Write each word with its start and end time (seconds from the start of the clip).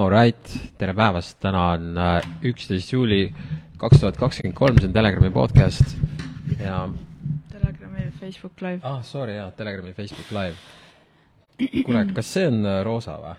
Alright, 0.00 0.52
tere 0.78 0.94
päevast, 0.96 1.34
täna 1.42 1.64
on 1.74 1.98
äh, 1.98 2.28
üksteist 2.46 2.92
juuli 2.92 3.24
kaks 3.80 4.00
tuhat 4.00 4.18
kakskümmend 4.20 4.56
kolm, 4.56 4.78
see 4.78 4.88
on 4.88 4.94
Telegrami 4.94 5.28
podcast 5.34 5.96
ja 6.60 6.78
Telegrami 7.50 8.06
Facebook 8.20 8.62
Live. 8.64 8.80
ah, 8.86 9.02
sorry 9.04 9.34
jaa, 9.36 9.50
Telegrami 9.58 9.92
Facebook 9.96 10.30
Live. 10.36 10.56
kuule, 11.84 12.04
kas 12.16 12.30
see 12.32 12.46
on 12.48 12.62
äh, 12.64 12.78
roosa 12.86 13.16
või? 13.20 13.34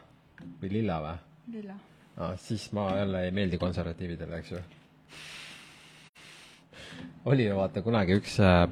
või 0.62 0.73
lilla 0.75 1.00
või? 1.05 1.16
lilla. 1.55 1.78
ah,. 2.18 2.36
siis 2.41 2.68
ma 2.78 2.89
jälle 3.00 3.23
ei 3.25 3.34
meeldi 3.39 3.62
konservatiividele, 3.62 4.43
eks 4.43 4.52
ju. 4.52 4.62
oli 7.32 7.48
ju 7.48 7.57
vaata 7.57 7.82
kunagi 7.86 8.20
üks 8.20 8.38
äh, 8.43 8.68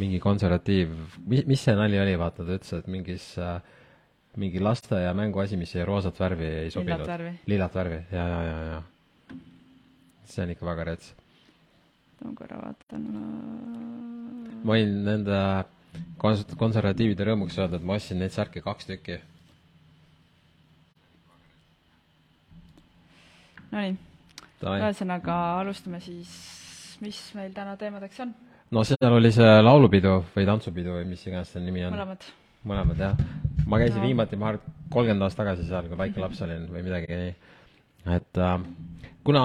mingi 0.00 0.18
konservatiiv, 0.22 0.96
mis, 1.26 1.46
mis 1.46 1.68
see 1.68 1.76
nali 1.78 2.00
oli, 2.00 2.16
vaata 2.18 2.42
ta 2.42 2.56
ütles, 2.56 2.74
et 2.80 2.90
mingis 2.90 3.30
äh, 3.38 3.60
mingi 4.40 4.60
lasteaia 4.62 5.12
mänguasi, 5.16 5.58
mis 5.60 5.74
roosat 5.84 6.20
värvi, 6.20 6.48
ei 6.64 6.70
sobinud. 6.72 7.08
lillat 7.46 7.74
värvi, 7.74 7.98
ja, 8.12 8.28
ja, 8.28 8.40
ja, 8.46 8.62
ja. 8.70 9.36
see 10.24 10.44
on 10.44 10.54
ikka 10.54 10.66
väga 10.66 10.86
rets. 10.88 11.12
ma 12.24 12.32
korra 12.38 12.60
vaatan. 12.62 13.08
ma 14.62 14.78
võin 14.78 14.94
nende 15.08 15.42
kons-, 16.22 16.46
konservatiivide 16.56 17.28
rõõmuks 17.28 17.58
öelda, 17.60 17.80
et 17.80 17.84
ma 17.84 17.98
ostsin 18.00 18.22
neid 18.22 18.32
särke 18.32 18.64
kaks 18.64 18.88
tükki. 18.88 19.18
Nonii, 23.72 23.96
ühesõnaga 24.68 25.36
alustame 25.62 26.00
siis, 26.04 26.32
mis 27.00 27.20
meil 27.36 27.54
täna 27.56 27.76
teemadeks 27.80 28.20
on, 28.24 28.34
no 28.72 28.84
seal 28.84 29.16
oli 29.16 29.32
see 29.32 29.52
laulupidu 29.64 30.18
või 30.34 30.48
tantsupidu 30.48 30.98
või 30.98 31.08
mis 31.08 31.24
iganes 31.28 31.52
selle 31.52 31.68
nimi 31.68 31.84
on. 31.88 31.96
mõlemad. 31.96 32.26
Mõlemad 32.68 32.98
jah. 32.98 33.16
ma 33.66 33.78
käisin 33.78 34.00
No. 34.00 34.06
viimati, 34.06 34.36
ma 34.36 34.52
arvan, 34.52 34.76
kolmkümmend 34.92 35.22
aastat 35.26 35.44
tagasi 35.44 35.66
seal, 35.68 35.88
kui 35.88 35.98
väike 35.98 36.20
laps 36.20 36.42
olin 36.44 36.68
või 36.70 36.84
midagi 36.86 37.18
nii. 37.18 37.34
et 38.16 38.38
äh, 38.38 38.58
kuna 39.24 39.44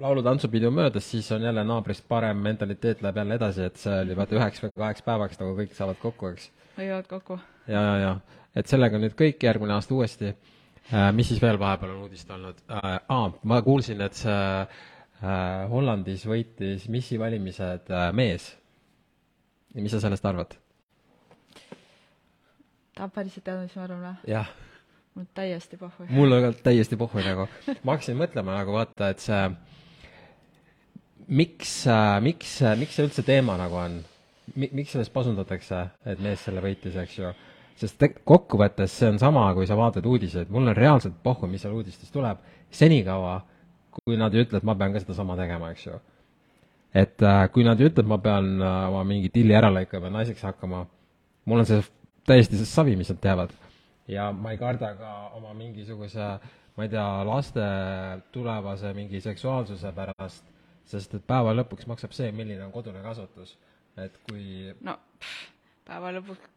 laulu-tantsupidu 0.00 0.70
möödas, 0.70 1.10
siis 1.10 1.32
on 1.32 1.42
jälle 1.42 1.64
naabrist 1.64 2.04
parem 2.08 2.36
mentaliteet 2.36 3.02
läheb 3.02 3.16
jälle 3.16 3.34
edasi, 3.34 3.68
et 3.68 3.76
see 3.76 4.00
oli 4.00 4.16
vaata 4.16 4.36
üheks 4.38 4.62
või 4.64 4.72
kaheks 4.76 5.04
päevaks 5.06 5.38
nagu 5.40 5.54
kõik 5.58 5.76
saavad 5.76 6.00
kokku, 6.02 6.32
eks. 6.34 6.50
hoiavad 6.78 7.06
kokku. 7.10 7.38
ja, 7.68 7.82
ja, 7.82 7.94
ja, 7.98 8.40
et 8.56 8.70
sellega 8.70 8.98
nüüd 8.98 9.14
kõik, 9.18 9.38
järgmine 9.46 9.76
aasta 9.76 9.94
uuesti 9.94 10.32
äh,. 10.32 11.12
mis 11.14 11.30
siis 11.30 11.42
veel 11.42 11.58
vahepeal 11.60 11.94
on 11.94 12.02
uudist 12.08 12.30
olnud 12.30 12.58
äh,? 12.68 12.98
aa, 13.08 13.30
ma 13.42 13.62
kuulsin, 13.62 14.02
et 14.04 14.18
see 14.18 14.34
äh, 14.34 15.70
Hollandis 15.70 16.26
võitis 16.26 16.88
missi 16.90 17.18
valimised 17.20 17.90
äh, 17.90 18.10
mees. 18.12 18.50
mis 19.74 19.94
sa 19.94 20.02
sellest 20.02 20.26
arvad? 20.26 20.58
Tahab 22.94 23.14
päriselt 23.14 23.44
teada, 23.44 23.66
mis 23.66 23.76
ma 23.76 23.88
arvan 23.88 24.06
või? 24.06 24.32
jah 24.32 24.54
mul 25.14 25.28
täiesti 25.34 25.76
pohhu. 25.78 26.06
mul 26.10 26.32
on 26.32 26.42
ka 26.42 26.52
täiesti 26.70 26.96
pohhu 26.96 27.22
nagu. 27.22 27.46
ma 27.82 27.94
hakkasin 27.94 28.18
mõtlema 28.18 28.58
nagu 28.58 28.74
vaata, 28.74 29.12
et 29.14 29.22
see, 29.22 29.44
miks, 31.28 31.76
miks, 32.24 32.58
miks 32.80 32.98
see 32.98 33.06
üldse 33.06 33.26
teema 33.26 33.58
nagu 33.60 33.78
on 33.78 34.02
Mi,? 34.52 34.68
miks 34.76 34.92
sellest 34.92 35.12
pasundatakse, 35.14 35.78
et 36.04 36.20
mees 36.20 36.42
selle 36.44 36.60
võitis, 36.64 36.96
eks 37.00 37.18
ju? 37.18 37.30
sest 37.80 37.96
te- 37.98 38.12
kokkuvõttes 38.28 38.92
see 38.92 39.08
on 39.10 39.18
sama, 39.18 39.46
kui 39.56 39.66
sa 39.66 39.76
vaatad 39.78 40.04
uudiseid, 40.06 40.50
mul 40.52 40.68
on 40.68 40.76
reaalselt 40.76 41.16
pohhu, 41.24 41.48
mis 41.50 41.64
seal 41.64 41.74
uudistes 41.74 42.12
tuleb, 42.14 42.42
senikaua, 42.70 43.38
kui 43.96 44.18
nad 44.20 44.34
ei 44.34 44.44
ütle, 44.44 44.60
et 44.60 44.66
ma 44.68 44.76
pean 44.78 44.92
ka 44.94 45.02
sedasama 45.02 45.34
tegema, 45.40 45.72
eks 45.74 45.86
ju. 45.88 45.96
et 46.94 47.24
äh, 47.24 47.40
kui 47.54 47.64
nad 47.66 47.80
ei 47.80 47.88
ütle, 47.88 48.04
et 48.04 48.10
ma 48.10 48.20
pean 48.22 48.52
äh, 48.60 48.76
oma 48.90 49.02
mingi 49.08 49.32
tilli 49.34 49.56
ära 49.56 49.72
lõikama 49.74 50.10
ja 50.10 50.16
naiseks 50.20 50.44
hakkama, 50.50 50.84
mul 51.50 51.64
on 51.64 51.70
see 51.70 51.80
täiesti 52.26 52.64
savi, 52.68 52.96
mis 52.96 53.10
nad 53.12 53.20
teevad 53.22 53.52
ja 54.08 54.30
ma 54.32 54.52
ei 54.52 54.58
karda 54.60 54.94
ka 54.98 55.12
oma 55.36 55.54
mingisuguse, 55.56 56.30
ma 56.76 56.86
ei 56.86 56.92
tea, 56.92 57.06
laste 57.26 57.68
tulevase 58.32 58.92
mingi 58.96 59.20
seksuaalsuse 59.24 59.92
pärast, 59.96 60.50
sest 60.88 61.14
et 61.18 61.26
päeva 61.26 61.54
lõpuks 61.56 61.88
maksab 61.88 62.12
see, 62.16 62.32
milline 62.32 62.66
on 62.66 62.72
kodune 62.74 63.02
kasvatus. 63.04 63.56
et 63.96 64.16
kui 64.26 64.74
no 64.82 64.98
päeva 65.86 66.10
lõpuks 66.18 66.50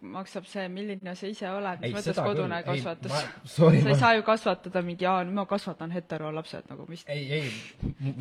maksab 0.00 0.46
see, 0.50 0.64
milline 0.72 1.14
sa 1.14 1.28
ise 1.28 1.50
oled, 1.50 1.82
mis 1.84 1.94
mõttes 1.94 2.16
kodune 2.16 2.62
küll. 2.64 2.80
Kasvatus 2.80 3.52
sa 3.52 3.70
ei 3.70 3.84
ma- 3.84 3.98
saa 3.98 4.14
ju 4.16 4.24
kasvatada 4.26 4.82
mingi, 4.82 5.06
aa, 5.06 5.22
ma 5.24 5.44
kasvatan 5.46 5.92
heterolapsed 5.94 6.70
nagu, 6.72 6.86
mis 6.88 7.04
ei, 7.06 7.42
ei, 7.42 7.52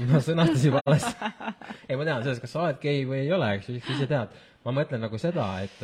ma 0.10 0.22
sõnastasin 0.26 0.76
valesti. 0.78 1.32
ei, 1.88 1.96
ma 1.96 2.06
tean 2.06 2.24
selles, 2.28 2.44
kas 2.44 2.54
sa 2.54 2.66
oled 2.68 2.82
gei 2.84 3.06
või 3.08 3.24
ei 3.24 3.34
ole, 3.34 3.54
eks 3.58 3.72
ju, 3.72 3.80
ise 3.80 4.10
tead. 4.10 4.36
ma 4.66 4.76
mõtlen 4.76 5.02
nagu 5.08 5.18
seda, 5.22 5.54
et 5.64 5.80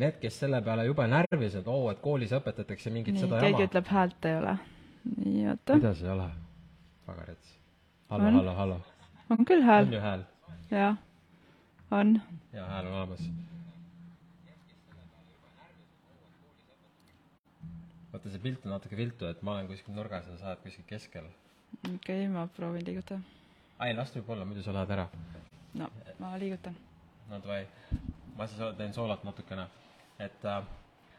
need, 0.00 0.18
kes 0.20 0.38
selle 0.44 0.60
peale 0.64 0.84
jube 0.86 1.06
närvilised, 1.10 1.68
oo, 1.72 1.88
et 1.92 2.00
koolis 2.04 2.32
õpetatakse 2.36 2.92
mingit 2.92 3.16
nii, 3.16 3.24
seda 3.24 3.40
keegi 3.40 3.62
jama. 3.62 3.70
ütleb 3.70 3.90
häält 3.92 4.28
ei 4.28 4.36
ole. 4.40 4.54
nii, 5.16 5.42
oota, 5.52 5.72
kuidas 5.72 6.02
ei 6.04 6.10
ole? 6.12 6.28
väga 7.08 7.26
rets. 7.30 7.58
hallo, 8.10 8.30
hallo, 8.38 8.54
hallo. 8.60 8.78
on 9.30 9.44
küll 9.48 9.64
hääl 9.66 9.86
on, 9.88 9.92
ju 9.96 10.00
hääl? 10.00 10.24
jah, 10.70 10.96
on. 11.90 12.16
jaa, 12.52 12.66
hääl 12.72 12.90
on 12.90 12.98
olemas. 13.00 13.24
vaata, 18.12 18.30
see 18.34 18.44
pilt 18.48 18.66
on 18.66 18.76
natuke 18.76 18.96
viltu, 18.96 19.30
et 19.30 19.42
ma 19.42 19.56
olen 19.56 19.70
kuskil 19.70 19.96
nurgas 19.96 20.28
ja 20.32 20.36
sa 20.42 20.52
oled 20.52 20.66
kuskil 20.66 20.88
keskel. 20.92 21.30
okei 21.84 21.96
okay,, 21.96 22.28
ma 22.32 22.46
proovin 22.58 22.84
liigutada. 22.86 23.20
ai, 23.78 23.94
las 23.94 24.12
ta 24.12 24.20
võib 24.20 24.36
olla, 24.36 24.44
muidu 24.44 24.66
sa 24.66 24.76
lähed 24.76 24.94
ära. 24.98 25.08
no 25.74 25.90
ma 26.20 26.36
liigutan. 26.40 26.76
no 27.30 27.40
davai, 27.40 27.64
ma 28.36 28.46
siis 28.46 28.76
teen 28.76 28.94
soolat 28.94 29.24
natukene. 29.24 29.70
Et 30.22 30.44
äh, 30.44 30.60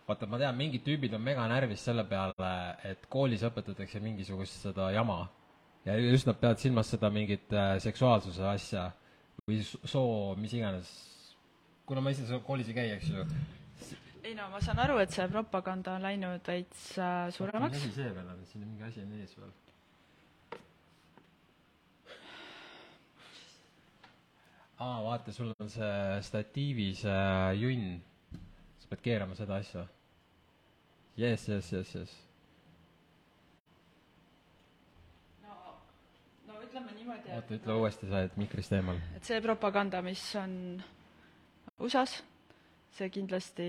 vaata, 0.07 0.29
ma 0.29 0.39
tean, 0.41 0.55
mingid 0.57 0.85
tüübid 0.85 1.15
on 1.17 1.23
mega 1.23 1.45
närvis 1.51 1.83
selle 1.89 2.05
peale, 2.07 2.53
et 2.87 3.03
koolis 3.11 3.43
õpetatakse 3.47 4.01
mingisugust 4.03 4.61
seda 4.63 4.91
jama. 4.95 5.25
ja 5.87 5.95
just 5.99 6.27
nad 6.27 6.39
peavad 6.39 6.59
silmas 6.59 6.89
seda 6.91 7.09
mingit 7.13 7.53
äh, 7.53 7.77
seksuaalsuse 7.83 8.43
asja 8.47 8.89
või 9.47 9.61
soo, 9.63 10.35
mis 10.39 10.53
iganes. 10.57 10.89
kuna 11.85 12.01
ma 12.01 12.11
ise 12.11 12.41
koolis 12.47 12.67
ei 12.71 12.75
käi, 12.75 12.89
eks 12.97 13.11
ju. 13.13 13.27
ei 14.23 14.35
no 14.35 14.49
ma 14.51 14.59
saan 14.63 14.79
aru, 14.83 14.97
et 15.03 15.13
see 15.15 15.27
propaganda 15.31 15.95
on 15.95 16.03
läinud 16.07 16.47
veits 16.47 16.89
äh, 16.99 17.29
mis 17.29 17.39
suuremaks. 17.39 17.77
asi 17.77 17.95
see 17.95 18.11
veel 18.11 18.33
on, 18.33 18.43
siin 18.45 18.63
on 18.65 18.73
mingi 18.73 18.87
asi 18.89 19.05
on 19.05 19.15
ees 19.21 19.37
veel. 19.39 19.55
aa, 24.79 24.99
vaata, 25.03 25.33
sul 25.33 25.53
on 25.59 25.69
see 25.73 26.21
statiivis 26.21 27.03
äh, 27.05 27.55
junn. 27.59 27.97
Sa 28.87 28.95
pead 28.95 29.03
keerama 29.03 29.35
seda 29.35 29.57
asja. 29.59 29.83
jess, 31.17 31.47
jess, 31.49 31.71
jess, 31.73 31.95
jess. 31.95 32.13
no 36.47 36.61
ütleme 36.63 36.95
niimoodi, 36.95 37.33
oota, 37.35 37.57
ütle 37.57 37.75
uuesti, 37.81 38.07
sa 38.07 38.21
oled 38.21 38.39
mikrist 38.39 38.71
eemal. 38.79 39.01
et 39.17 39.27
see 39.27 39.41
propaganda, 39.43 39.99
mis 40.05 40.23
on 40.39 40.55
USA-s, 41.83 42.21
see 42.95 43.11
kindlasti 43.11 43.67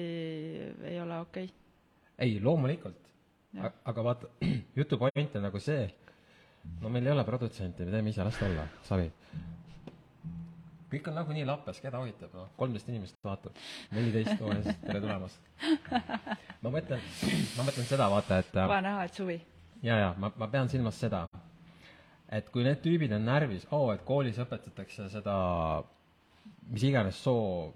ei 0.86 1.00
ole 1.02 1.18
okei 1.26 1.50
okay.. 1.50 1.54
ei, 2.18 2.38
loomulikult. 2.40 3.04
Aga 3.58 4.02
vaata, 4.04 4.30
jutu 4.78 4.98
point 5.00 5.34
on 5.34 5.48
nagu 5.48 5.58
see, 5.58 5.88
no 6.78 6.92
meil 6.94 7.10
ei 7.10 7.16
ole 7.16 7.26
produtsenti, 7.26 7.88
me 7.88 7.96
teeme 7.96 8.14
ise, 8.14 8.22
las 8.22 8.38
ta 8.38 8.46
olla, 8.46 8.68
savi. 8.86 9.10
Kõik 10.88 11.10
on 11.10 11.18
nagunii 11.18 11.44
lappes, 11.48 11.80
keda 11.84 12.00
huvitab, 12.00 12.32
noh, 12.36 12.48
kolmteist 12.56 12.88
inimest 12.88 13.18
vaatab, 13.24 13.56
neliteist, 13.92 14.40
tere 14.86 15.02
tulemast. 15.02 15.50
ma 16.62 16.72
mõtlen, 16.72 17.04
ma 17.58 17.66
mõtlen 17.66 17.88
seda, 17.88 18.08
vaata, 18.12 18.40
et 18.42 18.56
vaja 18.56 18.80
näha, 18.86 19.04
et 19.08 19.20
suvi. 19.20 19.36
ja, 19.84 19.98
ja 20.04 20.08
ma, 20.20 20.32
ma 20.40 20.48
pean 20.52 20.70
silmas 20.72 21.00
seda, 21.00 21.26
et 22.32 22.48
kui 22.54 22.64
need 22.66 22.80
tüübid 22.84 23.12
on 23.16 23.28
närvis, 23.28 23.68
oo, 23.70 23.90
et 23.92 24.04
koolis 24.08 24.40
õpetatakse 24.44 25.10
seda, 25.12 25.36
mis 26.72 26.88
iganes 26.88 27.20
soo, 27.24 27.72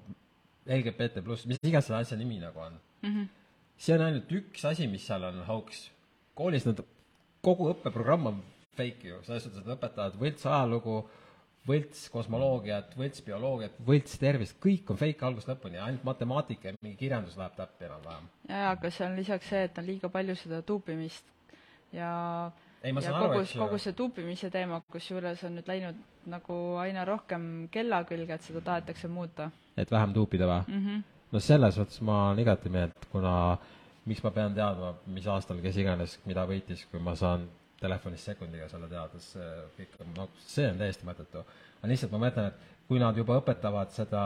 LGBT 0.68 1.24
pluss, 1.24 1.48
mis 1.50 1.60
iganes 1.62 1.88
selle 1.88 2.02
asja 2.04 2.16
nimi 2.16 2.38
nagu 2.38 2.60
on 2.62 2.76
mm. 2.76 3.08
-hmm. 3.08 3.28
see 3.76 3.94
on 3.96 4.04
ainult 4.06 4.30
üks 4.30 4.64
asi, 4.68 4.86
mis 4.86 5.06
seal 5.06 5.24
on 5.26 5.42
hauks. 5.48 5.90
koolis 6.34 6.64
nad, 6.66 6.80
kogu 7.42 7.72
õppeprogramm 7.72 8.30
on 8.30 8.42
fake 8.76 9.08
ju, 9.08 9.18
selles 9.26 9.42
suhtes, 9.44 9.60
et 9.60 9.72
õpetavad 9.74 10.16
võlts 10.20 10.46
ajalugu, 10.48 11.02
võlts 11.68 12.08
kosmoloogiat, 12.10 12.96
võlts 12.98 13.22
bioloogiat, 13.26 13.76
võlts 13.86 14.18
tervist, 14.18 14.56
kõik 14.62 14.90
on 14.90 14.98
fake 14.98 15.26
algusest 15.28 15.52
lõpuni, 15.52 15.78
ainult 15.78 16.04
matemaatika 16.06 16.72
ja 16.72 16.80
mingi 16.82 16.98
kirjandus 16.98 17.36
läheb 17.38 17.54
täppi 17.58 17.86
enam-vähem. 17.86 18.26
jaa, 18.48 18.72
aga 18.72 18.90
see 18.90 19.06
on 19.06 19.16
lisaks 19.18 19.52
see, 19.52 19.62
et 19.68 19.78
on 19.78 19.86
liiga 19.86 20.10
palju 20.12 20.36
seda 20.40 20.62
tuupimist 20.66 21.30
ja 21.94 22.10
ei, 22.82 22.90
ma 22.92 23.00
ja 23.00 23.10
saan 23.12 23.20
aru, 23.20 23.38
kogu 23.38 23.64
kogu 23.64 23.78
see 23.78 23.94
tuupimise 23.98 24.50
teema, 24.50 24.82
kusjuures 24.90 25.44
on 25.46 25.60
nüüd 25.60 25.70
läinud 25.70 26.02
nagu 26.32 26.58
aina 26.82 27.06
rohkem 27.06 27.68
kella 27.70 28.02
külge, 28.08 28.34
et 28.34 28.50
seda 28.50 28.64
tahetakse 28.72 29.10
muuta 29.10 29.50
et 29.76 29.90
vähem 29.90 30.12
tuupida 30.12 30.46
või? 30.46 30.64
mm. 30.66 30.86
-hmm. 30.86 31.02
no 31.32 31.40
selles 31.40 31.78
mõttes 31.78 32.02
ma 32.02 32.18
olen 32.28 32.42
igati 32.44 32.68
meelt, 32.68 33.08
kuna 33.12 33.34
miks 34.04 34.22
ma 34.24 34.30
pean 34.30 34.54
teadma, 34.54 34.94
mis 35.06 35.26
aastal 35.26 35.60
kes 35.62 35.76
iganes 35.78 36.18
mida 36.26 36.46
võitis, 36.46 36.86
kui 36.90 37.00
ma 37.00 37.14
saan 37.16 37.48
telefonis 37.82 38.24
sekundiga 38.30 38.68
selle 38.70 38.88
teada, 38.90 39.20
see 39.22 39.50
kõik 39.76 39.98
no 40.16 40.28
see 40.40 40.68
on 40.70 40.80
täiesti 40.80 41.08
mõttetu. 41.08 41.44
aga 41.80 41.90
lihtsalt 41.90 42.14
ma 42.14 42.22
mõtlen, 42.26 42.48
et 42.52 42.88
kui 42.88 43.02
nad 43.02 43.18
juba 43.18 43.40
õpetavad 43.40 43.92
seda, 43.94 44.22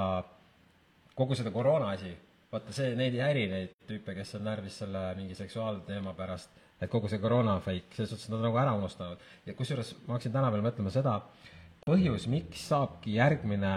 kogu 1.17 1.39
seda 1.39 1.53
koroona 1.55 1.91
asi, 1.97 2.13
vaata 2.53 2.77
see, 2.77 2.95
neid 2.99 3.17
ei 3.17 3.25
häiri 3.25 3.49
neid 3.53 3.75
tüüpe, 3.89 4.15
kes 4.17 4.37
on 4.39 4.47
närvis 4.47 4.79
selle 4.83 5.03
mingi 5.19 5.37
seksuaalteema 5.39 6.15
pärast, 6.19 6.53
et 6.81 6.93
kogu 6.93 7.09
see 7.11 7.23
koroona 7.23 7.57
on 7.59 7.65
fake, 7.65 7.97
selles 7.97 8.13
suhtes 8.13 8.31
nad 8.31 8.41
on 8.41 8.49
nagu 8.51 8.63
ära 8.63 8.77
unustanud. 8.79 9.23
ja 9.47 9.55
kusjuures 9.59 9.95
ma 10.07 10.17
hakkasin 10.17 10.37
täna 10.37 10.53
veel 10.55 10.65
mõtlema 10.67 10.93
seda, 10.93 11.21
põhjus, 11.87 12.25
miks 12.27 12.65
saabki 12.67 13.13
järgmine 13.15 13.73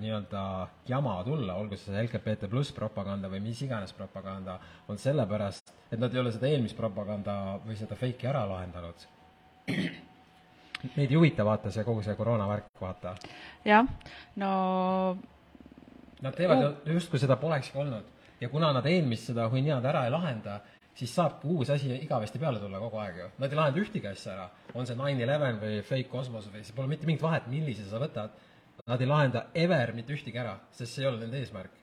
nii-öelda 0.00 0.42
jama 0.88 1.18
tulla, 1.26 1.58
olgu 1.60 1.76
see 1.76 1.92
LGBT 1.92 2.48
pluss 2.48 2.72
propaganda 2.72 3.28
või 3.28 3.42
mis 3.44 3.60
iganes 3.66 3.92
propaganda, 3.92 4.56
on 4.88 5.00
sellepärast, 5.00 5.74
et 5.92 6.00
nad 6.00 6.14
ei 6.14 6.22
ole 6.22 6.32
seda 6.32 6.48
eelmist 6.48 6.78
propaganda 6.78 7.58
või 7.66 7.76
seda 7.76 7.98
fake'i 8.00 8.30
ära 8.32 8.46
lahendanud. 8.48 9.04
Neid 10.96 11.10
ei 11.10 11.16
huvita, 11.16 11.44
vaata 11.44 11.70
see 11.74 11.84
kogu 11.84 12.02
see 12.02 12.16
koroona 12.16 12.46
värk, 12.48 12.70
vaata. 12.80 13.14
jah, 13.64 13.84
no 14.40 14.50
Nad 16.20 16.36
teevad 16.36 16.62
ju 16.86 16.94
justkui 16.94 17.20
seda 17.20 17.36
polekski 17.40 17.78
olnud 17.80 18.08
ja 18.40 18.48
kuna 18.48 18.72
nad 18.72 18.86
eelmist 18.86 19.30
seda 19.30 19.48
hunniad 19.52 19.84
ära 19.84 20.04
ei 20.06 20.12
lahenda, 20.12 20.60
siis 20.96 21.12
saabki 21.14 21.48
uus 21.48 21.70
asi 21.72 21.92
igavesti 22.00 22.40
peale 22.40 22.60
tulla 22.60 22.80
kogu 22.80 23.00
aeg 23.02 23.18
ju. 23.20 23.28
Nad 23.38 23.52
ei 23.52 23.58
lahenda 23.58 23.82
ühtegi 23.82 24.08
asja 24.10 24.32
ära, 24.34 24.46
on 24.74 24.88
see 24.88 24.96
nine 24.98 25.24
eleven 25.26 25.60
või 25.60 25.82
fake 25.86 26.08
kosmos 26.12 26.48
või 26.52 26.64
see 26.64 26.76
pole 26.76 26.90
mitte 26.90 27.08
mingit 27.08 27.24
vahet, 27.24 27.48
millise 27.52 27.86
sa 27.88 28.00
võtad. 28.02 28.32
Nad 28.88 29.00
ei 29.00 29.08
lahenda 29.08 29.44
ever 29.54 29.92
mitte 29.96 30.16
ühtegi 30.16 30.40
ära, 30.40 30.56
sest 30.72 30.96
see 30.96 31.04
ei 31.04 31.10
ole 31.10 31.20
nende 31.20 31.40
eesmärk. 31.40 31.76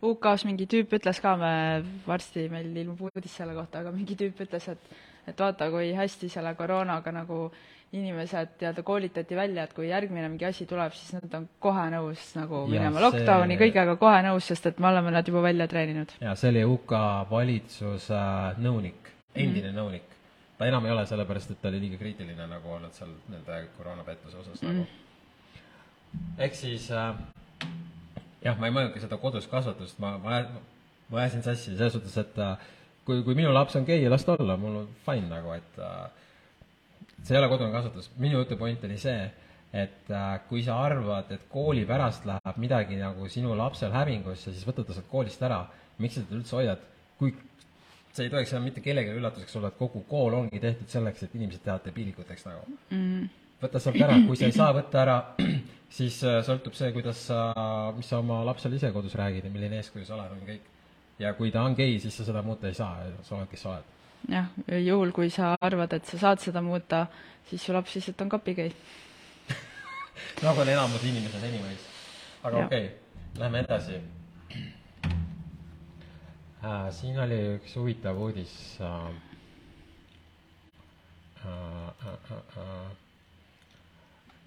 UK-s 0.00 0.46
mingi 0.48 0.64
tüüp 0.64 0.94
ütles 0.96 1.20
ka, 1.20 1.34
me 1.36 1.52
varsti 2.06 2.46
meil 2.52 2.72
ilmub 2.72 3.02
uudis 3.10 3.34
selle 3.36 3.52
kohta, 3.56 3.82
aga 3.84 3.92
mingi 3.92 4.16
tüüp 4.16 4.40
ütles, 4.46 4.68
et 4.72 4.94
et 5.30 5.40
vaata, 5.40 5.70
kui 5.72 5.92
hästi 5.96 6.28
selle 6.32 6.54
koroonaga 6.58 7.12
nagu 7.14 7.44
inimesed 7.92 8.52
teada 8.58 8.82
koolitati 8.86 9.36
välja, 9.36 9.64
et 9.66 9.72
kui 9.74 9.88
järgmine 9.88 10.28
mingi 10.28 10.46
asi 10.46 10.66
tuleb, 10.66 10.94
siis 10.94 11.16
nad 11.16 11.32
on 11.34 11.48
kohe 11.62 11.88
nõus 11.90 12.28
nagu 12.36 12.62
Jah, 12.62 12.70
minema 12.70 13.00
see- 13.00 13.06
lockdowni 13.06 13.56
kõigega 13.58 13.96
kohe 13.98 14.20
nõus, 14.28 14.46
sest 14.46 14.70
et 14.70 14.78
me 14.78 14.88
oleme 14.92 15.10
nad 15.10 15.26
juba 15.26 15.42
välja 15.42 15.66
treeninud. 15.68 16.14
ja 16.20 16.34
see 16.38 16.52
oli 16.52 16.64
UK 16.64 16.94
valitsuse 17.30 18.22
nõunik, 18.62 19.10
endine 19.34 19.72
mm. 19.72 19.76
nõunik. 19.76 20.16
ta 20.58 20.68
enam 20.70 20.86
ei 20.86 20.92
ole 20.92 21.06
sellepärast, 21.06 21.50
et 21.50 21.60
ta 21.62 21.68
oli 21.68 21.80
liiga 21.80 21.98
kriitiline 21.98 22.46
nagu 22.46 22.72
olnud 22.76 22.94
seal 22.94 23.10
nende 23.28 23.60
koroonapettuse 23.76 24.36
osas 24.36 24.62
mm. 24.62 24.68
nagu. 24.68 24.86
ehk 26.38 26.54
siis 26.54 26.90
äh, 26.94 27.14
jah, 28.44 28.58
ma 28.58 28.68
ei 28.68 28.76
mõelnudki 28.76 29.02
seda 29.02 29.18
kodus 29.18 29.50
kasvatust, 29.50 29.98
ma, 29.98 30.14
ma, 30.22 30.44
ma 31.10 31.24
ajasin 31.24 31.42
sassi 31.42 31.74
selles 31.74 31.96
suhtes, 31.98 32.16
et 32.22 32.38
äh, 32.38 32.70
kui, 33.06 33.22
kui 33.26 33.36
minu 33.38 33.52
laps 33.54 33.76
on 33.80 33.86
gei, 33.88 34.08
las 34.08 34.24
ta 34.26 34.36
olla, 34.38 34.56
mul 34.60 34.82
on 34.82 34.88
fine 35.06 35.28
nagu, 35.30 35.52
et 35.56 35.78
äh, 35.82 36.08
see 37.22 37.36
ei 37.36 37.40
ole 37.42 37.50
kodune 37.52 37.72
kasvatus, 37.74 38.10
minu 38.20 38.40
jutu 38.42 38.58
point 38.60 38.84
oli 38.88 38.98
see, 39.00 39.28
et 39.72 40.10
äh, 40.10 40.32
kui 40.48 40.64
sa 40.66 40.80
arvad, 40.84 41.30
et 41.34 41.46
kooli 41.52 41.84
pärast 41.88 42.26
läheb 42.28 42.58
midagi 42.62 42.98
nagu 43.00 43.28
sinu 43.30 43.54
lapsel 43.58 43.92
hävingusse, 43.94 44.54
siis 44.54 44.66
võta 44.66 44.84
ta 44.86 44.96
sealt 44.96 45.10
koolist 45.10 45.42
ära. 45.46 45.64
miks 46.00 46.16
sa 46.16 46.22
teda 46.24 46.38
üldse 46.38 46.56
hoiad, 46.56 46.84
kui 47.20 47.34
see 48.14 48.26
ei 48.26 48.30
tohiks 48.32 48.54
enam 48.54 48.64
mitte 48.66 48.82
kellelegi 48.84 49.18
üllatuseks 49.18 49.58
olla, 49.58 49.70
et 49.70 49.78
kogu 49.78 50.02
kool 50.08 50.34
ongi 50.38 50.60
tehtud 50.62 50.88
selleks, 50.90 51.26
et 51.26 51.36
inimesed 51.36 51.62
teevad 51.66 51.84
debiilikuteks 51.86 52.46
nagu 52.48 52.64
mm.. 52.96 53.28
võta 53.62 53.82
sealt 53.82 54.00
ära, 54.00 54.16
kui 54.26 54.40
sa 54.40 54.48
ei 54.48 54.56
saa 54.56 54.72
võtta 54.74 55.02
ära, 55.04 55.18
siis 55.98 56.18
äh, 56.26 56.40
sõltub 56.46 56.74
see, 56.78 56.90
kuidas 56.96 57.22
sa, 57.28 57.44
mis 57.96 58.10
sa 58.10 58.22
oma 58.24 58.40
lapsele 58.48 58.80
ise 58.80 58.90
kodus 58.96 59.14
räägid 59.20 59.46
ja 59.46 59.52
milline 59.52 59.78
eeskuju 59.82 60.08
sa 60.08 60.16
oled, 60.16 60.34
on 60.34 60.42
kõik. 60.48 60.66
Ja 61.20 61.32
kui 61.36 61.50
ta 61.52 61.62
on 61.68 61.76
gei, 61.76 61.98
siis 62.00 62.16
sa 62.16 62.24
seda 62.26 62.42
muuta 62.42 62.68
ei 62.68 62.74
saa, 62.74 63.04
sa 63.22 63.36
oled, 63.36 63.48
kes 63.50 63.62
sa 63.62 63.74
oled. 63.74 63.84
jah, 64.28 64.50
juhul 64.86 65.12
kui 65.16 65.30
sa 65.30 65.54
arvad, 65.60 65.92
et 65.96 66.08
sa 66.08 66.18
saad 66.18 66.42
seda 66.42 66.62
muuta, 66.64 67.06
siis 67.50 67.64
su 67.64 67.74
laps 67.76 67.94
lihtsalt 67.96 68.24
on 68.26 68.32
kapigei. 68.36 68.72
nagu 70.44 70.60
on 70.60 70.68
enamus 70.68 71.04
inimesed 71.04 71.44
anyways. 71.48 71.88
aga 72.42 72.64
okei 72.64 72.86
okay,, 72.86 73.38
lähme 73.38 73.64
edasi 73.64 74.00
äh,. 76.64 76.90
siin 76.90 77.20
oli 77.20 77.42
üks 77.56 77.76
huvitav 77.76 78.20
uudis 78.20 78.54
äh,. 78.80 79.10
Äh, 81.40 81.48
äh, 81.48 82.14
äh, 82.60 82.90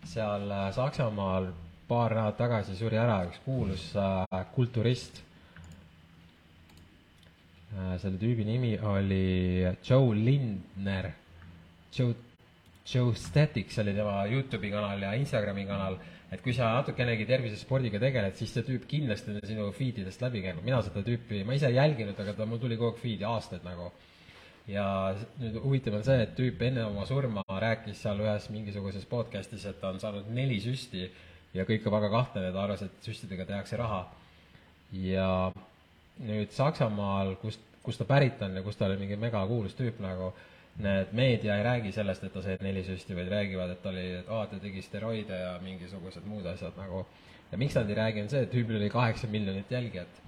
seal 0.05 0.51
äh, 0.51 0.71
Saksamaal 0.71 1.47
paar 1.87 2.13
nädalat 2.13 2.37
tagasi 2.37 2.75
suri 2.77 2.97
ära 2.97 3.23
üks 3.27 3.39
kuulus 3.45 3.95
äh, 3.95 4.45
kulturist. 4.55 5.23
Selle 8.01 8.19
tüübi 8.21 8.45
nimi 8.45 8.75
oli 8.85 9.65
Joe 9.85 10.13
Lindner. 10.15 11.11
Joe 11.93 12.13
Joe 12.85 13.15
Statics 13.15 13.77
oli 13.79 13.93
tema 13.95 14.25
Youtube'i 14.27 14.69
kanal 14.71 15.01
ja 15.05 15.13
Instagrami 15.15 15.63
kanal, 15.65 15.95
et 16.33 16.41
kui 16.43 16.51
sa 16.55 16.73
natukenegi 16.75 17.25
tervise 17.29 17.55
spordiga 17.55 17.99
tegeled, 18.01 18.35
siis 18.35 18.51
see 18.51 18.65
tüüp 18.67 18.87
kindlasti 18.91 19.31
on 19.31 19.39
sinu 19.47 19.69
feed 19.75 20.01
idest 20.03 20.23
läbi 20.23 20.41
käinud, 20.43 20.65
mina 20.67 20.81
seda 20.83 21.03
tüüpi, 21.07 21.45
ma 21.47 21.55
ise 21.55 21.69
ei 21.71 21.77
jälginud, 21.77 22.19
aga 22.19 22.33
ta 22.35 22.47
mul 22.49 22.59
tuli 22.59 22.75
kogu 22.79 22.91
aeg 22.91 22.99
feed'i 23.05 23.27
aastaid 23.29 23.63
nagu. 23.67 23.91
ja 24.67 24.83
nüüd 25.39 25.57
huvitav 25.59 25.95
on 25.97 26.03
see, 26.07 26.21
et 26.23 26.35
tüüp 26.37 26.61
enne 26.63 26.85
oma 26.87 27.03
surma 27.07 27.43
rääkis 27.47 27.99
seal 28.03 28.19
ühes 28.23 28.49
mingisuguses 28.51 29.07
podcast'is, 29.11 29.65
et 29.67 29.79
ta 29.79 29.91
on 29.91 29.99
saanud 29.99 30.29
neli 30.31 30.59
süsti 30.63 31.07
ja 31.53 31.65
kõik 31.67 31.87
on 31.87 31.95
väga 31.97 32.11
kahtlane, 32.11 32.51
ta 32.51 32.63
arvas, 32.63 32.83
et 32.83 33.07
süstidega 33.07 33.47
tehakse 33.47 33.79
raha. 33.79 34.05
ja 34.91 35.51
nüüd 36.19 36.51
Saksamaal, 36.51 37.35
kust, 37.41 37.61
kust 37.83 37.99
ta 37.99 38.05
pärit 38.05 38.41
on 38.41 38.55
ja 38.55 38.63
kus 38.63 38.77
ta 38.77 38.85
oli 38.85 38.97
mingi 39.01 39.15
megakuulus 39.19 39.73
tüüp 39.79 39.99
nagu, 40.03 40.33
need 40.83 41.13
meedia 41.13 41.57
ei 41.57 41.63
räägi 41.63 41.91
sellest, 41.93 42.23
et 42.23 42.33
ta 42.33 42.41
sai 42.41 42.57
neli 42.61 42.83
süsti, 42.83 43.15
vaid 43.15 43.29
räägivad, 43.29 43.69
et 43.73 43.81
ta 43.81 43.89
oli, 43.89 44.05
et 44.19 44.29
aa, 44.29 44.45
ta 44.47 44.59
tegi 44.61 44.81
steroide 44.81 45.39
ja 45.39 45.57
mingisugused 45.61 46.25
muud 46.25 46.45
asjad 46.45 46.77
nagu. 46.77 47.05
ja 47.51 47.57
miks 47.57 47.75
nad 47.75 47.89
ei 47.89 47.95
räägi, 47.95 48.21
on 48.21 48.29
see, 48.29 48.41
et 48.41 48.51
tüübil 48.51 48.79
oli 48.79 48.89
kaheksa 48.89 49.27
miljonit 49.27 49.71
jälgijat 49.71 50.21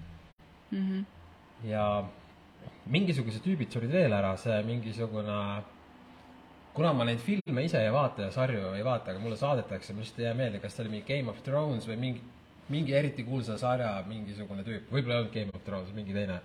Mm 0.70 0.82
-hmm. 0.82 1.04
ja 1.68 2.04
mingisugused 2.86 3.40
tüübid 3.44 3.70
surid 3.70 3.92
veel 3.92 4.12
ära, 4.12 4.36
see 4.36 4.62
mingisugune, 4.62 5.62
kuna 6.74 6.92
ma 6.92 7.04
neid 7.04 7.18
filme 7.18 7.64
ise 7.64 7.82
ei 7.84 7.92
vaata 7.92 8.22
ja 8.22 8.30
sarju 8.30 8.72
ei 8.74 8.84
vaata, 8.84 9.10
aga 9.10 9.20
mulle 9.20 9.36
saadetakse, 9.36 9.92
mul 9.92 10.02
lihtsalt 10.02 10.18
ei 10.18 10.26
jää 10.26 10.34
meelde, 10.34 10.58
kas 10.58 10.74
ta 10.74 10.82
oli 10.82 10.90
mingi 10.90 11.14
Game 11.14 11.30
of 11.30 11.42
Thrones 11.42 11.88
või 11.88 11.96
mingi, 11.96 12.22
mingi 12.68 12.94
eriti 12.98 13.24
kuulsa 13.24 13.58
sarja 13.58 13.92
mingisugune 14.08 14.64
tüüp, 14.66 14.90
võib-olla 14.90 15.14
ei 15.14 15.22
olnud 15.22 15.32
Game 15.34 15.54
of 15.54 15.64
Thrones, 15.64 15.94
mingi 15.94 16.14
teine. 16.16 16.40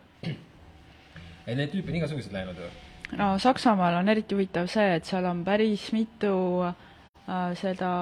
et 1.47 1.57
neid 1.57 1.71
tüüpe 1.73 1.93
on 1.93 1.99
igasuguseid 2.01 2.35
läinud 2.35 2.61
ju. 2.61 2.71
no 3.17 3.33
Saksamaal 3.39 3.99
on 3.99 4.09
eriti 4.13 4.37
huvitav 4.37 4.69
see, 4.71 4.95
et 4.95 5.05
seal 5.09 5.25
on 5.25 5.43
päris 5.47 5.89
mitu 5.95 6.33
äh, 6.65 7.53
seda 7.59 7.93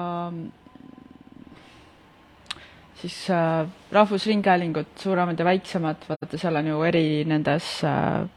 siis 3.00 3.30
äh, 3.30 3.68
rahvusringhäälingut, 3.92 4.98
suuremad 5.00 5.38
ja 5.38 5.44
väiksemad, 5.44 6.04
vaata 6.08 6.38
seal 6.38 6.60
on 6.60 6.68
ju 6.74 6.82
eri 6.84 7.24
nendes 7.24 7.72
äh, 7.88 8.28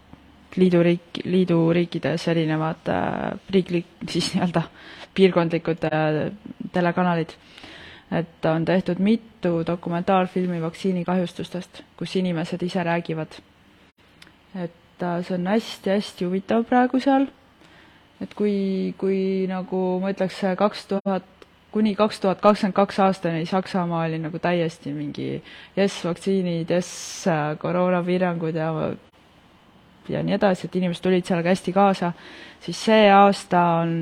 liiduriik, 0.55 1.23
liiduriikides 1.23 2.27
erinevad 2.31 2.89
äh, 2.89 3.31
riiklik, 3.53 3.89
siis 4.09 4.33
nii-öelda 4.33 4.63
piirkondlikud 5.15 5.87
äh, 5.89 6.31
telekanalid. 6.73 7.35
Et 8.13 8.45
on 8.45 8.65
tehtud 8.65 8.99
mitu 8.99 9.63
dokumentaalfilmi 9.67 10.61
vaktsiinikahjustustest, 10.61 11.81
kus 11.97 12.15
inimesed 12.15 12.61
ise 12.61 12.83
räägivad. 12.83 13.39
et 14.55 15.01
äh, 15.03 15.23
see 15.25 15.35
on 15.35 15.47
hästi-hästi 15.47 16.25
huvitav 16.25 16.63
praegu 16.69 16.99
seal, 16.99 17.25
et 18.21 18.33
kui, 18.37 18.93
kui 18.97 19.47
nagu 19.49 19.99
ma 19.99 20.13
ütleks, 20.13 20.43
kaks 20.57 20.85
tuhat 20.91 21.25
kuni 21.73 21.95
kaks 21.95 22.19
tuhat 22.21 22.41
kakskümmend 22.41 22.75
kaks 22.77 22.99
aastani 22.99 23.45
Saksamaa 23.49 24.05
oli 24.05 24.19
nagu 24.21 24.39
täiesti 24.39 24.93
mingi 24.93 25.41
jess, 25.75 26.03
vaktsiinid, 26.05 26.69
jess, 26.69 27.25
koroonapiirangud 27.59 28.55
ja 28.55 28.69
ja 30.09 30.21
nii 30.23 30.35
edasi, 30.35 30.67
et 30.67 30.75
inimesed 30.75 31.01
tulid 31.03 31.25
sellega 31.25 31.49
hästi 31.49 31.73
kaasa, 31.73 32.11
siis 32.61 32.79
see 32.85 33.07
aasta 33.11 33.61
on 33.81 33.95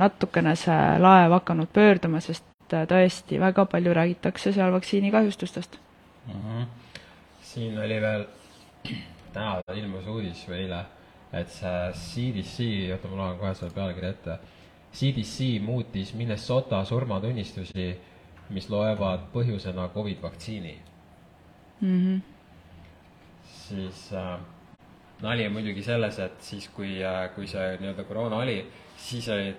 natukene 0.00 0.56
see 0.56 0.80
laev 1.04 1.36
hakanud 1.36 1.70
pöörduma, 1.72 2.20
sest 2.24 2.53
tõesti 2.70 3.38
väga 3.40 3.64
palju 3.70 3.94
räägitakse 3.94 4.52
seal 4.52 4.72
vaktsiinikahjustustest. 4.72 5.78
mm. 6.26 6.40
-hmm. 6.40 6.66
siin 7.42 7.78
oli 7.78 8.00
veel, 8.00 8.26
täna 9.34 9.60
ilmus 9.74 10.06
uudis 10.06 10.48
või 10.48 10.64
eile, 10.64 10.84
et 11.32 11.50
see 11.50 11.92
CDC, 11.92 12.68
oota, 12.92 13.08
ma 13.08 13.16
loen 13.16 13.38
kohe 13.38 13.54
selle 13.54 13.72
pealkirja 13.74 14.10
ette. 14.10 14.38
CDC 14.94 15.60
muutis 15.60 16.14
Minnesota 16.14 16.84
surmatunnistusi, 16.84 18.00
mis 18.50 18.68
loevad 18.70 19.20
põhjusena 19.32 19.88
Covid 19.94 20.22
vaktsiini. 20.22 20.78
mm. 21.80 22.00
-hmm. 22.00 22.20
siis 23.44 24.12
äh, 24.12 24.38
nali 25.22 25.46
on 25.46 25.52
muidugi 25.52 25.82
selles, 25.82 26.18
et 26.18 26.42
siis, 26.42 26.68
kui 26.68 27.04
äh,, 27.04 27.28
kui 27.34 27.46
see 27.46 27.76
nii-öelda 27.80 28.04
koroona 28.04 28.36
oli, 28.36 28.58
siis 28.96 29.28
olid 29.28 29.56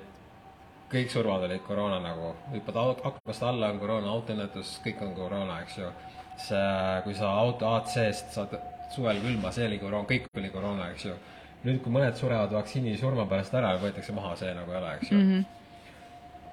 kõik 0.95 1.11
surmad 1.11 1.43
olid 1.47 1.63
koroona 1.65 1.99
nagu, 2.03 2.31
hüppad 2.53 2.77
aknast 2.79 3.43
alla, 3.43 3.71
on 3.73 3.79
koroona, 3.81 4.11
autoõnnetus, 4.15 4.77
kõik 4.85 5.01
on 5.03 5.15
koroona, 5.17 5.59
eks 5.65 5.79
ju. 5.81 5.89
see, 6.35 7.01
kui 7.05 7.15
sa 7.15 7.31
auto 7.39 7.69
AC-st 7.77 8.33
saad 8.35 8.55
suvel 8.91 9.21
külma, 9.23 9.51
see 9.55 9.67
oli 9.69 9.79
koroona, 9.79 10.07
kõik 10.09 10.27
oli 10.39 10.51
koroona, 10.53 10.89
eks 10.93 11.05
ju. 11.09 11.17
nüüd, 11.65 11.81
kui 11.83 11.91
mõned 11.95 12.15
surevad 12.19 12.53
vaktsiinisurma 12.55 13.25
pärast 13.31 13.55
ära, 13.57 13.73
võetakse 13.81 14.15
maha, 14.15 14.35
see 14.39 14.53
nagu 14.55 14.71
ei 14.71 14.79
ole, 14.79 14.95
eks 14.99 15.11
ju 15.11 15.17
mm. 15.17 15.43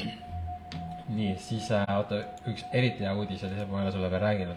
-hmm. 0.00 0.10
nii, 1.16 1.36
siis 1.38 1.70
äh, 1.70 1.86
oota, 1.96 2.22
üks 2.48 2.64
eriti 2.72 3.04
hea 3.04 3.14
uudis 3.14 3.44
oli 3.44 3.58
see, 3.58 3.66
ma 3.70 3.80
ei 3.80 3.86
ole 3.86 3.92
sulle 3.92 4.10
veel 4.10 4.26
rääkinud. 4.26 4.56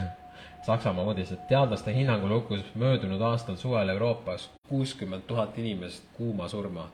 Saksamaa 0.66 1.04
uudis, 1.10 1.32
et 1.32 1.46
teadlaste 1.48 1.92
hinnangul 1.94 2.36
hukkus 2.36 2.74
möödunud 2.78 3.20
aastal 3.20 3.56
suvel 3.56 3.88
Euroopas 3.88 4.50
kuuskümmend 4.68 5.26
tuhat 5.26 5.58
inimest 5.58 6.04
kuumasurma 6.16 6.86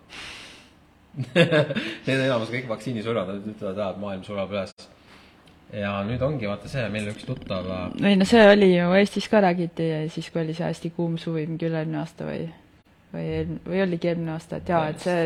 Need 1.34 2.14
on 2.14 2.24
enamus 2.24 2.52
kõik 2.52 2.68
vaktsiinisurmad, 2.70 3.32
nad 3.32 3.50
ütlevad, 3.50 3.82
et 3.88 4.00
maailm 4.02 4.22
sureb 4.26 4.54
üles. 4.54 4.72
ja 5.72 5.98
nüüd 6.06 6.22
ongi 6.24 6.48
vaata 6.48 6.70
see, 6.70 6.86
meil 6.92 7.10
üks 7.10 7.26
tuttav 7.28 7.66
ei 8.00 8.16
no 8.16 8.24
see 8.28 8.44
oli 8.48 8.70
ju 8.72 8.92
Eestis 8.96 9.26
ka 9.28 9.42
räägiti 9.44 9.88
siis, 10.08 10.30
kui 10.32 10.40
oli 10.40 10.54
see 10.56 10.64
hästi 10.64 10.90
kuum 10.96 11.18
suvi 11.20 11.44
mingi 11.46 11.68
üle-eelmine 11.68 12.00
aasta 12.00 12.28
või 12.28 12.46
või 13.12 13.24
eelm-, 13.34 13.60
või 13.66 13.82
oligi 13.84 14.08
eelmine 14.08 14.32
aasta, 14.36 14.60
et 14.60 14.72
jaa, 14.72 14.86
et 14.92 15.04
see 15.04 15.24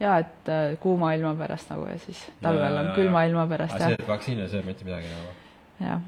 jaa, 0.00 0.18
et 0.18 0.50
äh, 0.50 0.76
kuuma 0.82 1.12
ilma 1.14 1.34
pärast 1.38 1.70
nagu 1.72 1.86
ja 1.88 1.98
siis 2.02 2.20
talvel 2.42 2.78
on 2.82 2.92
külma 2.96 3.24
ilma 3.28 3.46
pärast, 3.50 3.78
jah. 3.78 3.92
see, 3.92 3.98
et 3.98 4.08
vaktsiin 4.08 4.40
ei 4.44 4.52
söö 4.52 4.62
mitte 4.66 4.86
midagi 4.86 5.10
nagu. 5.10 5.34
jah. 5.80 6.06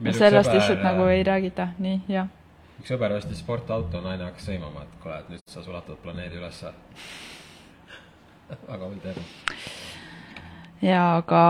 Ja 0.00 0.10
üks 0.10 0.16
sellest 0.18 0.48
sõber- 0.48 0.60
lihtsalt 0.60 0.84
nagu 0.84 1.08
ei 1.12 1.24
räägita, 1.24 1.68
nii, 1.78 2.00
jah. 2.08 2.28
üks 2.80 2.92
sõber 2.92 3.16
ostis 3.16 3.40
sportauto, 3.40 4.00
naine 4.04 4.28
hakkas 4.28 4.48
sõimama, 4.48 4.84
et 4.86 5.02
kuule, 5.02 5.18
et 5.20 5.34
nüüd 5.34 5.44
sa 5.48 5.64
sulatad 5.64 6.00
planeedi 6.04 6.40
ülesse 6.40 6.72
väga 8.68 8.84
hull 8.84 8.98
teema. 9.02 9.22
ja 10.82 11.04
aga 11.16 11.44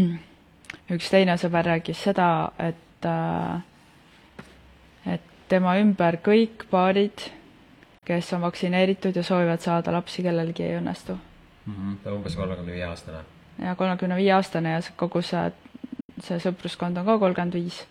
üks 0.94 1.10
teine 1.10 1.36
sõber 1.40 1.66
rääkis 1.72 2.02
seda, 2.08 2.52
et 2.58 3.08
äh, 3.08 3.62
et 5.14 5.26
tema 5.48 5.76
ümber 5.80 6.20
kõik 6.24 6.66
paarid, 6.70 7.26
kes 8.06 8.32
on 8.36 8.44
vaktsineeritud 8.44 9.16
ja 9.16 9.24
soovivad 9.26 9.62
saada 9.64 9.92
lapsi, 9.94 10.22
kellelgi 10.22 10.66
ei 10.66 10.78
õnnestu. 10.78 11.16
ta 12.02 12.10
on 12.10 12.16
umbes 12.16 12.36
kolmekümne 12.36 12.72
viie 12.72 12.86
aastane. 12.86 13.24
ja 13.58 13.74
kolmekümne 13.74 14.16
viie 14.16 14.32
aastane 14.32 14.70
ja 14.70 14.80
kogu 14.96 15.22
see, 15.22 15.52
see 16.22 16.38
sõpruskond 16.38 16.98
on 16.98 17.06
ka 17.06 17.18
kolmkümmend 17.18 17.54
viis. 17.54 17.86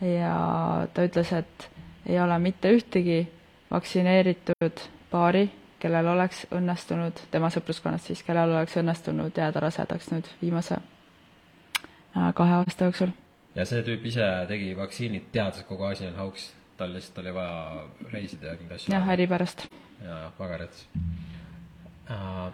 ja 0.00 0.86
ta 0.94 1.04
ütles, 1.06 1.32
et 1.32 1.70
ei 2.06 2.20
ole 2.20 2.38
mitte 2.38 2.72
ühtegi 2.72 3.26
vaktsineeritud 3.70 4.80
paari, 5.10 5.50
kellel 5.84 6.08
oleks 6.14 6.46
õnnestunud, 6.54 7.20
tema 7.30 7.50
sõpruskonnast 7.52 8.08
siis, 8.10 8.24
kellel 8.24 8.54
oleks 8.56 8.76
õnnestunud 8.80 9.36
jääda 9.36 9.62
rasedaks 9.66 10.10
nüüd 10.14 10.30
viimase 10.40 10.80
äh, 10.80 12.30
kahe 12.34 12.58
aasta 12.62 12.88
jooksul. 12.88 13.12
ja 13.54 13.66
see 13.68 13.84
tüüp 13.86 14.08
ise 14.08 14.26
tegi 14.48 14.72
vaktsiinid, 14.78 15.30
teadis, 15.34 15.62
et 15.62 15.68
kogu 15.68 15.88
asi 15.90 16.08
on 16.08 16.20
hauks. 16.22 16.52
tal 16.76 16.90
lihtsalt 16.90 17.18
oli 17.22 17.34
vaja 17.34 17.84
reisida 18.12 18.46
ja 18.46 18.58
mingeid 18.58 18.76
asju. 18.78 18.94
jah, 18.94 19.08
äri 19.16 19.26
pärast. 19.30 19.68
ja 20.02 20.18
väga 20.40 20.60
rets 20.64 20.88
uh,. 20.96 22.50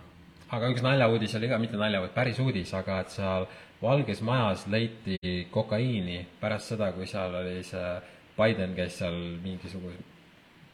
aga 0.51 0.71
üks 0.75 0.83
naljauudis 0.83 1.35
oli 1.39 1.49
ka, 1.49 1.59
mitte 1.59 1.79
nalja, 1.81 2.01
vaid 2.03 2.17
päris 2.17 2.39
uudis, 2.43 2.75
aga 2.75 3.01
et 3.05 3.15
seal 3.15 3.47
Valges 3.83 4.21
Majas 4.21 4.67
leiti 4.67 5.47
kokaiini 5.51 6.27
pärast 6.41 6.75
seda, 6.75 6.91
kui 6.93 7.07
seal 7.09 7.35
oli 7.35 7.63
see 7.65 7.93
Biden 8.37 8.75
käis 8.77 8.99
seal 8.99 9.17
mingisuguse, 9.45 10.03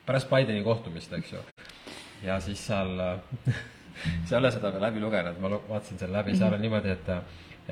pärast 0.07 0.31
Bideni 0.31 0.63
kohtumist, 0.65 1.13
eks 1.13 1.33
ju. 1.33 1.43
Ja 2.23 2.41
siis 2.41 2.67
seal 2.67 2.95
sa 4.27 4.37
ei 4.37 4.39
ole 4.39 4.51
seda 4.53 4.73
veel 4.73 4.87
läbi 4.89 5.01
lugenud, 5.01 5.41
ma 5.41 5.51
vaatasin 5.57 5.99
selle 5.99 6.19
läbi, 6.19 6.37
seal 6.37 6.55
on 6.55 6.63
niimoodi, 6.63 6.95
et, 6.95 7.11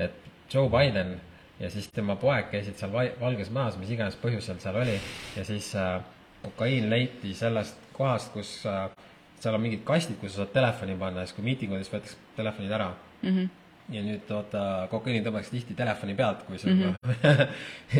et 0.07 0.53
Joe 0.53 0.69
Biden 0.69 1.15
ja 1.59 1.69
siis 1.71 1.87
tema 1.93 2.15
poeg 2.19 2.49
käisid 2.51 2.77
seal 2.79 2.93
Valges 2.93 3.51
Majas, 3.53 3.77
mis 3.79 3.91
iganes 3.95 4.17
põhjusel 4.21 4.59
seal 4.63 4.79
oli, 4.81 4.95
ja 5.37 5.45
siis 5.47 5.71
äh, 5.79 5.99
kokaiin 6.43 6.89
leiti 6.89 7.33
sellest 7.37 7.77
kohast, 7.95 8.33
kus 8.33 8.57
äh, 8.69 8.89
seal 9.39 9.57
on 9.57 9.63
mingid 9.63 9.85
kastid, 9.87 10.17
kus 10.21 10.35
sa 10.35 10.43
saad 10.43 10.55
telefoni 10.55 10.97
panna. 10.99 11.23
Ja 11.23 11.29
siis, 11.29 11.37
kui 11.37 11.45
miitingudes 11.45 11.91
võetakse 11.93 12.17
telefonid 12.37 12.73
ära. 12.75 12.89
Mm. 13.21 13.29
-hmm. 13.29 13.53
Ja 13.93 14.01
nüüd 14.01 14.29
vaata, 14.29 14.61
kokaiini 14.89 15.21
tõmmatakse 15.25 15.53
tihti 15.53 15.75
telefoni 15.77 16.15
pealt, 16.17 16.43
kui 16.47 16.57
sul 16.57 16.73
mm 16.73 16.95
-hmm. 16.95 17.47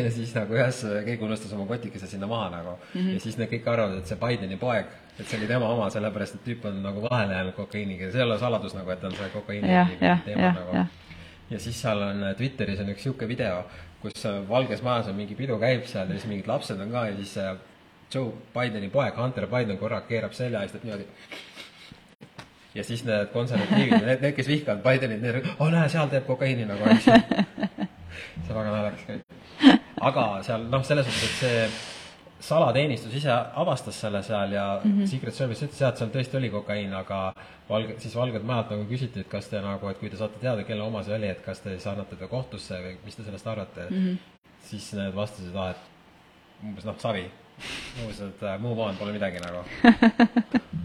ja 0.02 0.10
siis 0.10 0.34
nagu 0.34 0.54
ühes, 0.54 0.82
keegi 1.04 1.24
unustas 1.24 1.52
oma 1.52 1.66
kotikese 1.66 2.06
sinna 2.06 2.26
maha 2.26 2.50
nagu 2.50 2.76
mm 2.76 3.00
-hmm. 3.00 3.14
ja 3.14 3.20
siis 3.20 3.38
need 3.38 3.52
kõik 3.52 3.70
arvavad, 3.72 3.98
et 3.98 4.06
see 4.06 4.18
Bideni 4.18 4.56
poeg, 4.56 4.86
et 5.18 5.26
see 5.26 5.38
oli 5.38 5.46
tema 5.46 5.68
oma, 5.68 5.90
sellepärast 5.90 6.34
et 6.34 6.44
tüüp 6.44 6.66
on 6.68 6.82
nagu 6.82 7.02
vahele 7.10 7.34
jäänud 7.34 7.54
kokaiiniga, 7.54 8.10
see 8.10 8.20
ei 8.20 8.26
ole 8.26 8.38
saladus 8.38 8.74
nagu, 8.74 8.90
et 8.90 9.04
on 9.04 9.12
see 9.12 9.28
kokaiini 9.28 9.72
jah, 9.72 9.90
jah, 10.00 10.24
teema 10.24 10.42
jah, 10.42 10.54
nagu 10.54 10.86
ja 11.50 11.60
siis 11.60 11.80
seal 11.82 12.02
on 12.02 12.24
äh, 12.24 12.36
Twitteris 12.36 12.80
on 12.82 12.90
üks 12.92 13.06
sihuke 13.06 13.28
video, 13.28 13.62
kus 14.02 14.26
äh, 14.26 14.40
Valges 14.48 14.82
Majas 14.82 15.10
on 15.10 15.18
mingi 15.18 15.34
pidu 15.38 15.58
käib 15.62 15.86
seal 15.86 16.10
ja 16.10 16.18
siis 16.18 16.28
mingid 16.30 16.48
lapsed 16.50 16.80
on 16.82 16.90
ka 16.94 17.06
ja 17.10 17.16
siis 17.16 17.36
äh, 17.42 17.54
Joe 18.14 18.32
Bideni 18.54 18.90
poeg 18.90 19.18
Hunter 19.18 19.46
Biden 19.50 19.78
korra 19.78 20.00
keerab 20.08 20.34
selja 20.34 20.62
ja 20.62 20.68
siis 20.68 20.80
teeb 20.80 20.88
niimoodi. 20.88 21.06
Ja 22.76 22.84
siis 22.84 23.04
need 23.06 23.32
konservatiivid, 23.32 23.98
need, 24.04 24.20
need, 24.20 24.36
kes 24.36 24.48
vihkavad 24.50 24.84
Bidenit, 24.84 25.22
need, 25.24 25.50
oh 25.58 25.72
näe, 25.72 25.88
seal 25.92 26.10
teeb 26.12 26.26
kokaiini 26.28 26.68
nagu, 26.68 26.88
eks 26.92 27.10
ju. 27.10 27.18
see 28.46 28.52
on 28.52 28.58
väga 28.60 28.70
naljakas 28.70 29.04
kõik. 29.10 29.76
aga 30.10 30.24
seal 30.46 30.66
noh, 30.72 30.84
selles 30.86 31.08
mõttes, 31.08 31.28
et 31.28 31.38
see 31.40 31.94
salateenistus 32.46 33.14
ise 33.16 33.32
avastas 33.32 34.00
selle 34.00 34.22
seal 34.22 34.52
ja 34.52 34.66
mm 34.82 34.92
-hmm. 34.92 35.06
Secret 35.06 35.34
Service 35.34 35.66
ütles 35.66 35.80
jah, 35.80 35.88
et 35.88 35.98
seal 35.98 36.10
tõesti 36.10 36.36
oli 36.36 36.50
kokaiin, 36.50 36.92
aga 36.94 37.34
valge, 37.68 37.94
siis 37.98 38.16
Valged 38.16 38.42
Majalt 38.42 38.70
nagu 38.70 38.84
küsiti, 38.84 39.20
et 39.20 39.28
kas 39.28 39.48
te 39.48 39.60
nagu, 39.60 39.88
et 39.88 39.98
kui 39.98 40.10
te 40.10 40.16
saate 40.16 40.38
teada, 40.40 40.64
kelle 40.64 40.82
oma 40.82 41.02
see 41.02 41.16
oli, 41.16 41.28
et 41.28 41.40
kas 41.44 41.60
te 41.60 41.70
siis 41.70 41.86
annate 41.86 42.16
ta 42.16 42.28
kohtusse 42.28 42.74
või 42.74 42.96
mis 43.04 43.16
te 43.16 43.24
sellest 43.24 43.46
arvate 43.46 43.90
mm. 43.90 43.96
-hmm. 43.96 44.16
siis 44.60 44.92
need 44.92 45.14
vastasid, 45.14 45.56
ah, 45.56 45.70
et 45.70 46.64
umbes 46.64 46.84
noh, 46.84 46.98
savi. 46.98 47.30
umbes, 48.02 48.20
et 48.20 48.42
äh, 48.42 48.60
move 48.60 48.82
on, 48.82 48.96
pole 48.96 49.12
midagi 49.12 49.38
nagu. 49.40 49.64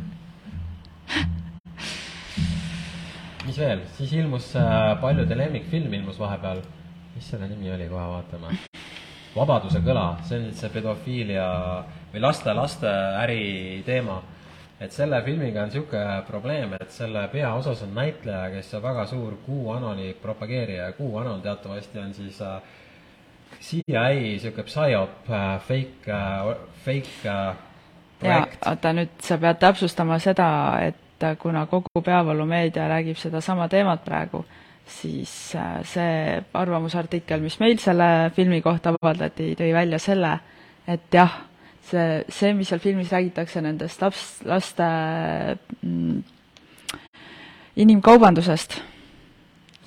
mis 3.51 3.59
veel, 3.59 3.81
siis 3.97 4.11
ilmus 4.15 4.53
äh, 4.55 4.93
paljude 5.01 5.35
lemmikfilm 5.35 5.91
ilmus 5.93 6.19
vahepeal, 6.19 6.61
mis 7.15 7.25
selle 7.33 7.49
nimi 7.51 7.71
oli, 7.73 7.89
kohe 7.91 8.03
vaatame. 8.13 8.53
Vabaduse 9.35 9.81
kõla, 9.83 10.05
see 10.27 10.37
on 10.37 10.45
nüüd 10.47 10.59
see 10.59 10.69
pedofiilia 10.71 11.47
või 12.13 12.21
laste-laste 12.23 12.91
äri 13.23 13.41
teema. 13.87 14.21
et 14.81 14.91
selle 14.91 15.19
filmiga 15.21 15.61
on 15.61 15.69
niisugune 15.69 16.23
probleem, 16.25 16.71
et 16.73 16.89
selle 16.91 17.27
peaosas 17.29 17.83
on 17.85 17.91
näitleja, 17.93 18.47
kes 18.55 18.73
on 18.73 18.81
väga 18.81 19.05
suur 19.05 19.35
QAnoni 19.45 20.15
propageerija 20.21 20.87
ja 20.87 20.95
QAnon 20.97 21.41
teatavasti 21.41 21.99
on 21.99 22.13
siis 22.13 22.41
äh, 22.41 22.61
CIA 23.61 24.07
niisugune 24.15 24.63
psyop 24.63 25.29
äh,, 25.29 25.59
fake 25.67 26.17
fake 26.85 27.37
projekt. 28.19 28.65
oota 28.65 28.93
nüüd 28.95 29.21
sa 29.21 29.37
pead 29.37 29.61
täpsustama 29.61 30.19
seda, 30.19 30.49
et 30.87 31.10
kuna 31.39 31.65
kogu 31.65 32.01
peavoolumeedia 32.03 32.87
räägib 32.87 33.17
sedasama 33.17 33.67
teemat 33.69 34.03
praegu, 34.05 34.43
siis 34.85 35.55
äh, 35.55 35.79
see 35.87 36.41
arvamusartikkel, 36.53 37.41
mis 37.43 37.59
meil 37.59 37.79
selle 37.81 38.31
filmi 38.35 38.61
kohta 38.61 38.93
avaldati, 38.93 39.53
tõi 39.59 39.71
välja 39.75 39.99
selle, 40.01 40.33
et 40.87 41.13
jah, 41.13 41.37
see, 41.87 42.21
see, 42.29 42.53
mis 42.57 42.71
seal 42.71 42.81
filmis 42.83 43.11
räägitakse 43.13 43.63
nendest 43.63 44.01
laps, 44.03 44.25
laste 44.47 44.87
mm, 45.81 46.21
inimkaubandusest, 47.85 48.79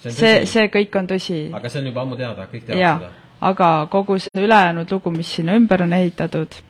see, 0.06 0.44
see 0.50 0.68
kõik 0.72 1.00
on 1.00 1.10
tõsi. 1.14 1.40
aga 1.54 1.72
see 1.72 1.82
on 1.82 1.90
juba 1.92 2.04
ammu 2.04 2.20
teada, 2.20 2.48
kõik 2.52 2.68
teavad 2.68 2.82
jaa 2.82 2.98
seda. 3.02 3.12
aga 3.50 3.72
kogu 3.92 4.18
see 4.22 4.46
ülejäänud 4.46 4.94
lugu, 4.96 5.12
mis 5.14 5.34
sinna 5.40 5.58
ümber 5.58 5.84
on 5.84 5.96
ehitatud, 5.96 6.60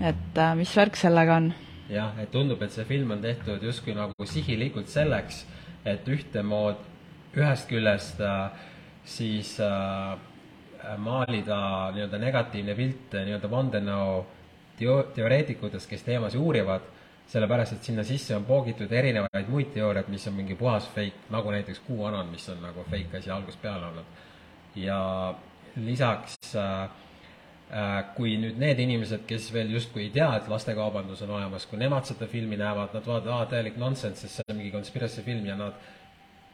et 0.00 0.38
äh, 0.38 0.56
mis 0.58 0.76
värk 0.76 0.98
sellega 0.98 1.38
on? 1.42 1.52
jah, 1.90 2.14
et 2.20 2.30
tundub, 2.30 2.62
et 2.62 2.72
see 2.72 2.84
film 2.88 3.10
on 3.14 3.22
tehtud 3.22 3.62
justkui 3.62 3.94
nagu 3.96 4.26
sihilikult 4.28 4.90
selleks, 4.90 5.44
et 5.84 6.06
ühtemood, 6.08 6.82
ühest 7.34 7.68
küljest 7.70 8.20
äh, 8.22 8.68
siis 9.04 9.56
äh, 9.60 10.18
maalida 10.98 11.90
nii-öelda 11.94 12.18
negatiivne 12.18 12.74
pilt 12.78 13.14
äh, 13.14 13.26
nii-öelda 13.26 13.50
vandenõu 13.50 14.24
teo-, 14.78 15.04
teoreetikutest, 15.14 15.88
kes 15.90 16.04
teemasid 16.06 16.40
uurivad, 16.40 16.84
sellepärast 17.32 17.76
et 17.76 17.88
sinna 17.88 18.04
sisse 18.06 18.34
on 18.36 18.44
poogitud 18.44 18.92
erinevaid 18.92 19.48
muid 19.50 19.72
teooriaid, 19.74 20.10
mis 20.12 20.26
on 20.28 20.36
mingi 20.36 20.56
puhas 20.58 20.88
fake, 20.94 21.30
nagu 21.32 21.54
näiteks 21.54 21.82
QAnon, 21.86 22.28
mis 22.32 22.48
on 22.52 22.60
nagu 22.62 22.84
fake 22.90 23.22
asi 23.22 23.30
algusest 23.30 23.62
peale 23.62 23.88
olnud. 23.88 24.20
ja 24.76 24.98
lisaks 25.76 26.36
äh, 26.56 26.88
kui 28.16 28.34
nüüd 28.36 28.58
need 28.60 28.80
inimesed, 28.84 29.24
kes 29.28 29.46
veel 29.54 29.70
justkui 29.72 30.02
ei 30.06 30.10
tea, 30.12 30.28
et 30.36 30.48
lastekaubandus 30.52 31.22
on 31.24 31.30
olemas, 31.38 31.64
kui 31.70 31.78
nemad 31.80 32.04
seda 32.04 32.26
filmi 32.28 32.58
näevad, 32.60 32.92
nad 32.92 33.06
vaatavad, 33.06 33.32
aa, 33.32 33.48
täielik 33.48 33.78
nonsense, 33.80 34.26
sest 34.26 34.40
see 34.40 34.52
on 34.52 34.58
mingi 34.58 34.72
conspiracy 34.74 35.24
film 35.24 35.46
ja 35.48 35.56
nad 35.56 35.78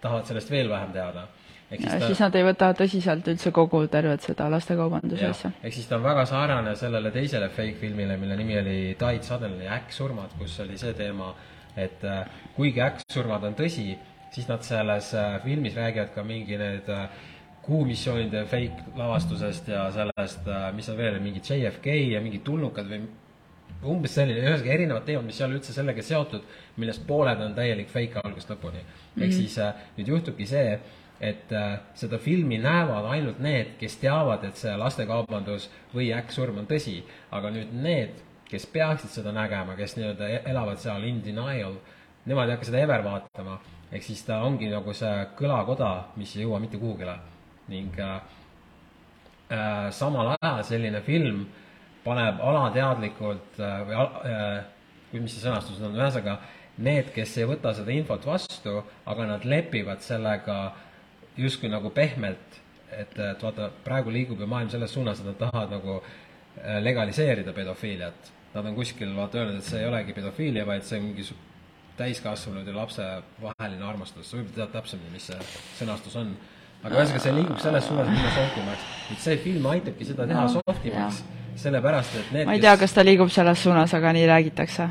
tahavad 0.00 0.28
sellest 0.30 0.50
veel 0.50 0.70
vähem 0.70 0.92
teada. 0.94 1.26
ehk 1.70 1.80
ja 1.80 1.90
siis 1.90 2.00
ta 2.00 2.06
siis 2.06 2.20
nad 2.22 2.36
ei 2.38 2.44
võta 2.46 2.68
tõsiselt 2.72 3.26
üldse 3.28 3.50
kogu 3.52 3.80
tervet 3.92 4.22
seda 4.24 4.46
lastekaubanduse 4.50 5.26
asja., 5.26 5.50
ehk 5.62 5.74
siis 5.74 5.88
ta 5.88 5.96
on 5.98 6.06
väga 6.06 6.24
sarnane 6.26 6.76
sellele 6.76 7.10
teisele 7.10 7.48
fake 7.48 7.80
filmile, 7.80 8.16
mille 8.16 8.36
nimi 8.36 8.58
oli 8.58 8.76
Died 9.00 9.26
Suddenly, 9.26 9.66
äkksurmad, 9.78 10.38
kus 10.38 10.54
oli 10.64 10.78
see 10.78 10.94
teema, 10.94 11.32
et 11.76 12.04
äh, 12.04 12.30
kuigi 12.56 12.80
äkksurmad 12.84 13.44
on 13.50 13.58
tõsi, 13.58 13.90
siis 14.30 14.46
nad 14.48 14.62
selles 14.62 15.10
äh, 15.18 15.42
filmis 15.42 15.74
räägivad 15.76 16.14
ka 16.14 16.24
mingi 16.24 16.56
need 16.62 16.88
äh, 16.94 17.10
kuumissioonide 17.68 18.44
fake 18.48 18.96
lavastusest 18.96 19.68
ja 19.68 19.86
sellest, 19.92 20.46
mis 20.76 20.88
on 20.88 20.96
veel, 20.96 21.18
mingi 21.20 21.42
JFK 21.44 21.96
ja 22.14 22.20
mingid 22.24 22.44
tulnukad 22.46 22.88
või 22.88 23.02
umbes 23.86 24.14
selline, 24.16 24.40
ühesõnaga 24.42 24.72
erinevad 24.74 25.04
teemad, 25.06 25.26
mis 25.28 25.40
ei 25.40 25.46
ole 25.46 25.58
üldse 25.58 25.74
sellega 25.74 26.02
seotud, 26.02 26.46
millest 26.80 27.04
pooled 27.06 27.42
on 27.44 27.54
täielik 27.54 27.90
fake 27.92 28.22
algusest 28.24 28.54
lõpuni 28.54 28.80
mm. 28.80 28.88
-hmm. 28.88 29.26
ehk 29.26 29.36
siis 29.36 29.58
äh, 29.62 29.84
nüüd 29.98 30.10
juhtubki 30.14 30.46
see, 30.48 30.78
et 31.20 31.52
äh, 31.52 31.78
seda 31.94 32.18
filmi 32.18 32.58
näevad 32.62 33.06
ainult 33.12 33.38
need, 33.44 33.76
kes 33.78 33.98
teavad, 34.02 34.44
et 34.48 34.56
see 34.56 34.74
lastekaubandus 34.76 35.68
või 35.94 36.10
äkksurm 36.16 36.58
on 36.64 36.66
tõsi, 36.66 37.02
aga 37.30 37.52
nüüd 37.54 37.72
need, 37.72 38.18
kes 38.48 38.66
peaksid 38.72 39.12
seda 39.20 39.32
nägema, 39.32 39.76
kes 39.76 39.96
nii-öelda 39.96 40.28
e-, 40.28 40.42
elavad 40.50 40.80
seal 40.80 41.04
in 41.04 41.22
denial, 41.24 41.76
nemad 42.26 42.48
ei 42.48 42.56
hakka 42.56 42.72
seda 42.72 42.82
ever 42.82 43.04
vaatama. 43.04 43.60
ehk 43.92 44.02
siis 44.02 44.22
ta 44.24 44.42
ongi 44.42 44.68
nagu 44.68 44.92
see 44.92 45.26
kõlakoda, 45.36 45.92
mis 46.16 46.36
ei 46.36 46.42
jõua 46.42 46.58
mitte 46.60 46.78
kuhugile 46.78 47.18
ning 47.68 47.98
äh, 48.00 48.20
äh, 49.50 49.88
samal 49.94 50.34
ajal 50.36 50.64
selline 50.64 51.02
film 51.06 51.46
paneb 52.04 52.40
alateadlikult 52.40 53.58
äh, 53.60 53.80
või 53.88 53.98
äh, 54.32 54.62
mis 55.16 55.34
see 55.34 55.44
sõnastus 55.44 55.80
on, 55.82 55.96
ühesõnaga 55.96 56.38
need, 56.84 57.10
kes 57.14 57.34
ei 57.40 57.48
võta 57.48 57.72
seda 57.74 57.92
infot 57.94 58.24
vastu, 58.28 58.78
aga 59.08 59.26
nad 59.32 59.44
lepivad 59.48 60.02
sellega 60.04 60.58
justkui 61.38 61.70
nagu 61.70 61.90
pehmelt, 61.94 62.58
et, 62.92 63.12
et 63.18 63.42
vaata, 63.42 63.70
praegu 63.84 64.12
liigub 64.14 64.40
ju 64.40 64.48
maailm 64.50 64.70
selles 64.72 64.92
suunas, 64.94 65.20
et 65.20 65.28
nad 65.28 65.38
tahavad 65.40 65.74
nagu 65.78 65.98
äh, 66.00 66.78
legaliseerida 66.82 67.54
pedofiiliat. 67.56 68.32
Nad 68.54 68.66
on 68.66 68.76
kuskil 68.78 69.10
vaata 69.16 69.42
öelnud, 69.42 69.60
et 69.60 69.68
see 69.68 69.82
ei 69.82 69.88
olegi 69.90 70.14
pedofiilia, 70.16 70.64
vaid 70.66 70.86
see 70.86 71.00
on 71.00 71.10
mingi 71.10 71.26
täiskasvanud 71.98 72.68
ja 72.68 72.76
lapse 72.76 73.06
vaheline 73.42 73.84
armastus, 73.84 74.30
võib-olla 74.32 74.62
tead 74.62 74.76
täpsemini, 74.76 75.12
mis 75.16 75.26
see 75.28 75.38
sõnastus 75.80 76.14
on 76.20 76.32
aga 76.84 76.94
ühesõnaga, 76.94 77.24
see 77.24 77.34
liigub 77.34 77.60
selles 77.62 77.90
suunas, 77.90 78.08
minna 78.12 78.30
softimaks. 78.36 78.86
nüüd 79.08 79.20
see 79.24 79.36
film 79.42 79.68
aitabki 79.72 80.08
seda 80.08 80.26
teha 80.30 80.46
no, 80.46 80.54
softimaks, 80.56 81.20
sellepärast 81.64 82.16
et 82.20 82.32
need 82.36 82.48
ma 82.48 82.56
ei 82.56 82.64
tea, 82.64 82.74
kas 82.80 82.96
ta 82.96 83.04
liigub 83.06 83.30
selles 83.34 83.62
suunas, 83.66 83.94
aga 83.98 84.12
nii 84.16 84.26
räägitakse. 84.30 84.88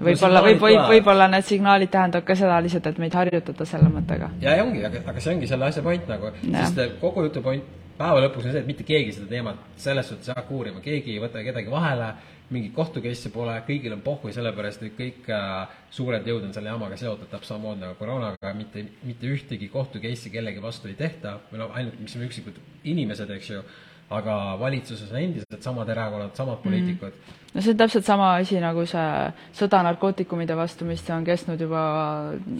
võib-olla 0.00 0.42
no,, 0.42 0.46
võib, 0.48 0.60
võib, 0.64 0.82
võib-olla 0.92 1.30
need 1.32 1.48
signaalid 1.48 1.92
tähendavad 1.92 2.28
ka 2.28 2.36
seda 2.38 2.60
lihtsalt, 2.64 2.92
et 2.92 3.00
meid 3.02 3.16
harjutada 3.16 3.68
selle 3.68 3.90
mõttega. 3.92 4.30
ja, 4.40 4.56
ja 4.60 4.64
ongi, 4.64 4.84
aga, 4.88 5.02
aga 5.12 5.24
see 5.24 5.34
ongi 5.34 5.50
selle 5.50 5.68
asja 5.68 5.84
point 5.84 6.08
nagu, 6.08 6.32
sest 6.46 6.82
kogu 7.02 7.28
jutu 7.28 7.44
point 7.44 7.74
päeva 7.96 8.20
lõpuks 8.26 8.48
on 8.48 8.52
see, 8.52 8.62
et 8.62 8.68
mitte 8.68 8.84
keegi 8.86 9.14
seda 9.16 9.28
teemat 9.30 9.60
selles 9.80 10.08
suhtes 10.10 10.28
ei 10.28 10.36
hakka 10.36 10.54
uurima, 10.54 10.82
keegi 10.84 11.14
ei 11.16 11.20
võta 11.22 11.44
kedagi 11.44 11.72
vahele 11.72 12.10
mingit 12.50 12.74
kohtu 12.74 13.02
case'i 13.02 13.32
pole, 13.34 13.56
kõigil 13.66 13.96
on 13.96 14.02
pohhui, 14.04 14.32
sellepärast 14.34 14.84
et 14.86 14.94
kõik 14.98 15.26
äh, 15.34 15.72
suured 15.90 16.26
jõud 16.26 16.46
on 16.46 16.54
selle 16.54 16.70
jamaga 16.70 16.98
seotud, 17.00 17.26
täpselt 17.30 17.56
samamoodi 17.56 17.82
nagu 17.82 17.98
koroonaga, 17.98 18.52
mitte, 18.54 18.84
mitte 19.02 19.32
ühtegi 19.34 19.68
kohtu 19.72 20.02
case'i 20.02 20.30
kellegi 20.30 20.62
vastu 20.62 20.90
ei 20.90 20.94
tehta, 20.98 21.40
või 21.50 21.64
noh, 21.64 21.74
ainult, 21.74 21.98
mis 22.00 22.14
on 22.16 22.26
üksikud 22.28 22.60
inimesed, 22.86 23.32
eks 23.34 23.50
ju, 23.50 23.64
aga 24.14 24.54
valitsuses 24.60 25.10
on 25.10 25.18
endiselt 25.18 25.62
samad 25.62 25.88
erakonnad, 25.90 26.34
samad 26.38 26.60
poliitikud 26.62 27.10
mm. 27.10 27.22
-hmm. 27.26 27.54
no 27.54 27.60
see 27.62 27.70
on 27.70 27.76
täpselt 27.76 28.04
sama 28.04 28.34
asi 28.34 28.60
nagu 28.62 28.86
see 28.86 29.06
sõda 29.60 29.82
narkootikumide 29.82 30.56
vastu, 30.56 30.84
mis 30.84 31.02
on 31.10 31.24
kestnud 31.24 31.60
juba 31.60 31.80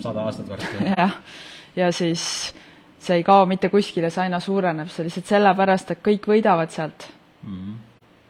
sada 0.03 0.25
aastat 0.27 0.49
varsti. 0.49 0.85
jah, 0.97 1.15
ja 1.81 1.93
siis 1.93 2.55
see 2.99 3.17
ei 3.17 3.25
kao 3.25 3.47
mitte 3.47 3.69
kuskile, 3.69 4.11
see 4.11 4.25
aina 4.25 4.41
suureneb, 4.41 4.89
see 4.89 5.07
lihtsalt 5.07 5.27
sellepärast, 5.27 5.91
et 5.91 6.03
kõik 6.03 6.27
võidavad 6.27 6.75
sealt 6.75 7.07
mm. 7.43 7.55
-hmm. 7.55 7.75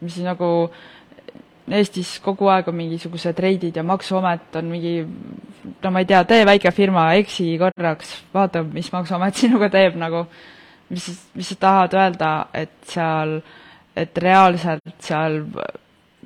mis 0.01 0.19
nagu 0.19 0.71
Eestis 1.67 2.21
kogu 2.23 2.47
aeg 2.53 2.69
on 2.71 2.77
mingisugused 2.79 3.39
reidid 3.43 3.77
ja 3.77 3.83
Maksuamet 3.83 4.55
on 4.61 4.69
mingi 4.71 5.01
no 5.83 5.91
ma 5.91 6.03
ei 6.03 6.07
tea, 6.07 6.23
tee 6.25 6.45
väike 6.47 6.71
firma, 6.75 7.09
eksi 7.19 7.57
korraks, 7.59 8.13
vaata, 8.35 8.63
mis 8.63 8.93
Maksuamet 8.93 9.39
sinuga 9.43 9.71
teeb 9.73 9.99
nagu, 9.99 10.27
mis, 10.93 11.09
mis 11.35 11.51
sa 11.53 11.59
tahad 11.67 11.97
öelda, 11.99 12.33
et 12.55 12.77
seal, 12.87 13.41
et 13.97 14.19
reaalselt 14.23 14.95
seal 15.03 15.43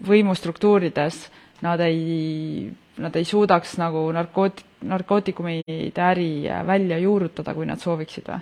võimustruktuurides 0.06 1.23
nad 1.64 1.80
ei, 1.85 2.70
nad 3.00 3.16
ei 3.16 3.26
suudaks 3.28 3.76
nagu 3.80 4.06
narkoot-, 4.16 4.64
narkootikumide 4.88 6.04
äri 6.04 6.32
välja 6.66 6.99
juurutada, 7.00 7.54
kui 7.56 7.68
nad 7.68 7.80
sooviksid 7.80 8.28
või? 8.28 8.40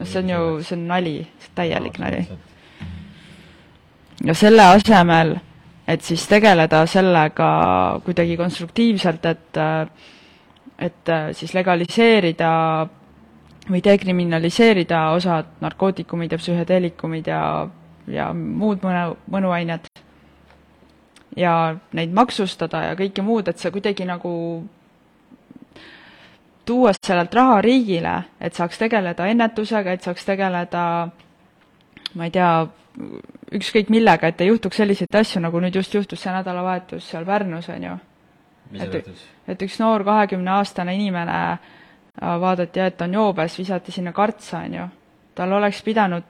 no 0.00 0.06
see 0.08 0.22
on 0.22 0.30
ju, 0.32 0.42
see 0.64 0.76
on 0.78 0.86
nali, 0.88 1.14
täielik 1.54 1.98
nali. 2.00 2.24
ja 4.24 4.34
selle 4.34 4.66
asemel 4.76 5.36
et 5.88 6.02
siis 6.02 6.26
tegeleda 6.28 6.84
sellega 6.86 7.50
kuidagi 8.04 8.36
konstruktiivselt, 8.36 9.26
et 9.26 9.60
et 10.80 11.10
siis 11.36 11.52
legaliseerida 11.52 12.50
või 13.70 13.82
dekriminaliseerida 13.84 15.10
osad 15.16 15.50
narkootikumid 15.60 16.32
ja 16.32 16.38
psühhedeelikumid 16.40 17.28
ja, 17.28 17.42
ja 18.08 18.30
muud 18.34 18.80
mõnu, 18.84 19.16
mõnuained. 19.30 19.90
Ja 21.36 21.76
neid 21.94 22.14
maksustada 22.16 22.82
ja 22.88 22.94
kõike 22.98 23.22
muud, 23.22 23.48
et 23.48 23.60
see 23.60 23.70
kuidagi 23.70 24.06
nagu 24.08 24.32
tuua 26.66 26.92
sellelt 26.96 27.34
raha 27.34 27.60
riigile, 27.62 28.16
et 28.40 28.56
saaks 28.56 28.80
tegeleda 28.80 29.28
ennetusega, 29.30 29.92
et 29.94 30.02
saaks 30.06 30.26
tegeleda 30.26 30.82
ma 32.14 32.26
ei 32.26 32.34
tea, 32.34 32.50
ükskõik 33.56 33.90
millega, 33.90 34.30
et 34.30 34.40
ei 34.40 34.50
juhtuks 34.50 34.80
selliseid 34.80 35.16
asju, 35.20 35.42
nagu 35.42 35.60
nüüd 35.62 35.74
just 35.74 35.94
juhtus 35.94 36.22
see 36.22 36.32
nädalavahetus 36.34 37.08
seal 37.10 37.26
Pärnus, 37.26 37.68
on 37.72 37.86
ju. 37.86 37.96
et, 38.78 38.98
et 39.48 39.62
üks 39.66 39.78
noor 39.82 40.04
kahekümneaastane 40.06 40.94
inimene 40.94 41.38
äh, 41.50 41.58
vaadati, 42.40 42.84
et 42.84 43.02
on 43.02 43.16
joobes, 43.18 43.58
visati 43.58 43.92
sinna 43.92 44.12
kartsa, 44.12 44.64
on 44.66 44.76
ju. 44.78 44.86
tal 45.34 45.52
oleks 45.58 45.82
pidanud 45.82 46.26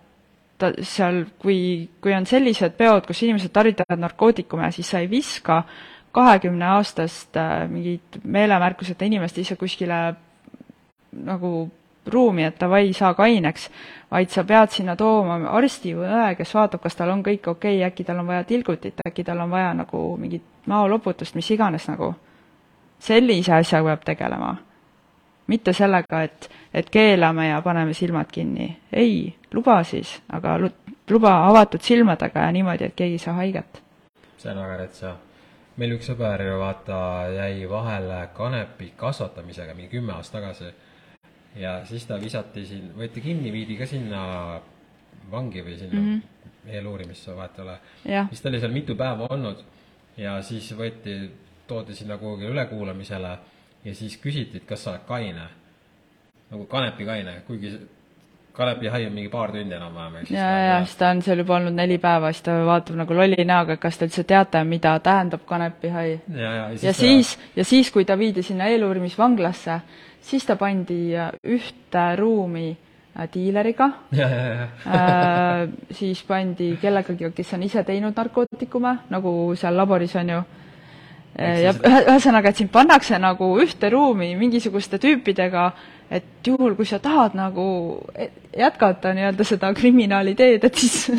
ta 0.61 0.73
seal, 0.85 1.25
kui, 1.41 1.89
kui 2.01 2.13
on 2.15 2.27
sellised 2.29 2.77
peod, 2.77 3.07
kus 3.09 3.23
inimesed 3.25 3.53
tarvitavad 3.53 4.01
narkootikume, 4.01 4.69
siis 4.73 4.91
sa 4.93 5.01
ei 5.01 5.09
viska 5.11 5.63
kahekümneaastast 6.17 7.37
äh, 7.37 7.69
mingit 7.71 8.21
meelemärkuseta 8.25 9.07
inimest 9.07 9.39
ise 9.39 9.57
kuskile 9.57 10.01
nagu 11.13 11.71
ruumi, 12.07 12.45
et 12.45 12.61
davai, 12.61 12.93
saa 12.93 13.15
kaineks, 13.15 13.69
vaid 14.11 14.31
sa 14.33 14.45
pead 14.45 14.73
sinna 14.75 14.97
tooma 14.97 15.37
arsti 15.53 15.95
või 15.97 16.09
õe, 16.09 16.35
kes 16.39 16.55
vaatab, 16.55 16.83
kas 16.83 16.97
tal 16.97 17.13
on 17.13 17.23
kõik 17.27 17.47
okei 17.53 17.77
okay,, 17.77 17.87
äkki 17.87 18.05
tal 18.05 18.23
on 18.23 18.27
vaja 18.31 18.45
tilgutit, 18.45 19.03
äkki 19.07 19.25
tal 19.25 19.41
on 19.45 19.51
vaja 19.51 19.75
nagu 19.83 20.03
mingit 20.17 20.67
maoloputust, 20.67 21.35
mis 21.35 21.51
iganes 21.51 21.89
nagu. 21.89 22.15
sellise 23.01 23.53
asjaga 23.53 23.89
peab 23.89 24.05
tegelema. 24.05 24.57
mitte 25.47 25.73
sellega, 25.73 26.23
et, 26.23 26.51
et 26.75 26.91
keelame 26.91 27.49
ja 27.49 27.63
paneme 27.63 27.95
silmad 27.95 28.27
kinni. 28.33 28.79
ei, 28.93 29.35
luba 29.53 29.83
siis, 29.85 30.23
aga 30.33 30.59
luba 31.11 31.47
avatud 31.47 31.81
silmadega 31.81 32.41
ja 32.41 32.53
niimoodi, 32.53 32.85
et 32.85 32.95
keegi 32.95 33.13
ei 33.13 33.19
saa 33.19 33.35
haiget. 33.35 33.83
see 34.39 34.53
on 34.53 34.59
väga 34.59 34.89
jah 35.01 35.17
meil 35.77 35.97
üks 35.97 36.11
sõber 36.11 36.43
ju 36.45 36.59
vaata 36.61 37.01
jäi 37.33 37.69
vahele 37.69 38.29
kanepi 38.37 38.93
kasvatamisega 38.97 39.75
mingi 39.75 39.89
kümme 39.97 40.13
aastat 40.13 40.43
tagasi 40.43 40.73
ja 41.57 41.85
siis 41.85 42.07
ta 42.07 42.21
visati 42.21 42.67
siin, 42.67 42.91
võeti 42.97 43.21
kinni, 43.21 43.53
viidi 43.53 43.77
ka 43.79 43.87
sinna 43.87 44.23
vangi 45.31 45.63
või 45.63 45.77
sinna 45.79 46.01
mm 46.01 46.09
-hmm. 46.09 46.73
eeluurimisse, 46.77 47.37
vahet 47.37 47.59
ei 47.59 47.63
ole. 47.65 47.79
siis 48.29 48.41
ta 48.41 48.49
oli 48.49 48.61
seal 48.61 48.73
mitu 48.73 48.97
päeva 48.97 49.27
olnud 49.31 49.65
ja 50.17 50.43
siis 50.43 50.73
võeti, 50.77 51.31
toodi 51.67 51.95
sinna 51.95 52.19
kuhugi 52.19 52.47
ülekuulamisele 52.47 53.39
ja 53.85 53.95
siis 53.95 54.17
küsiti, 54.17 54.57
et 54.57 54.67
kas 54.67 54.85
sa 54.85 54.91
oled 54.91 55.07
kaine. 55.07 55.49
nagu 56.51 56.67
kanepikaine, 56.67 57.43
kuigi 57.47 57.79
kanepihai 58.61 59.07
on 59.09 59.17
mingi 59.17 59.31
paar 59.33 59.55
tundi 59.55 59.77
enam-vähem, 59.77 60.21
eks. 60.21 60.35
ja, 60.35 60.51
ja 60.67 60.77
siis 60.85 60.99
ta 61.01 61.11
on 61.15 61.23
seal 61.25 61.41
juba 61.43 61.57
olnud 61.57 61.77
neli 61.77 61.97
päeva, 62.03 62.33
siis 62.35 62.45
ta 62.47 62.59
vaatab 62.69 63.01
nagu 63.01 63.17
lolli 63.17 63.47
näoga, 63.49 63.79
kas 63.81 63.99
te 63.99 64.09
üldse 64.09 64.27
teate, 64.29 64.63
mida 64.69 64.95
tähendab 65.05 65.47
kanepihai. 65.49 66.13
ja, 66.37 66.53
ja, 66.61 66.69
ja 66.69 66.77
siis, 66.77 66.85
ja 66.85 66.95
siis, 67.01 67.35
ja 67.57 67.67
siis, 67.73 67.91
kui 67.95 68.05
ta 68.09 68.19
viidi 68.21 68.45
sinna 68.47 68.69
eeluurimisvanglasse, 68.73 69.81
siis 70.31 70.47
ta 70.47 70.57
pandi 70.61 71.17
äh, 71.17 71.33
ühte 71.45 72.05
ruumi 72.21 72.69
äh, 72.71 73.29
diileriga, 73.33 73.91
äh, 74.15 75.69
siis 75.97 76.23
pandi 76.29 76.75
kellegagi, 76.83 77.33
kes 77.37 77.55
on 77.57 77.65
ise 77.67 77.85
teinud 77.85 78.17
narkootikume, 78.17 78.97
nagu 79.11 79.35
seal 79.59 79.77
laboris 79.77 80.17
on 80.21 80.35
ju, 80.37 80.43
ja 81.41 81.73
ühesõnaga, 81.73 82.51
et 82.51 82.59
sind 82.59 82.73
pannakse 82.75 83.19
nagu 83.23 83.55
ühte 83.63 83.89
ruumi 83.93 84.35
mingisuguste 84.37 84.99
tüüpidega, 85.01 85.71
et 86.11 86.47
juhul, 86.47 86.75
kui 86.75 86.87
sa 86.89 86.99
tahad 86.99 87.37
nagu 87.39 87.65
e-, 88.15 88.31
jätkata 88.59 89.15
nii-öelda 89.15 89.47
seda 89.47 89.73
kriminaaliteed, 89.75 90.65
et 90.67 90.75
siis, 90.75 91.11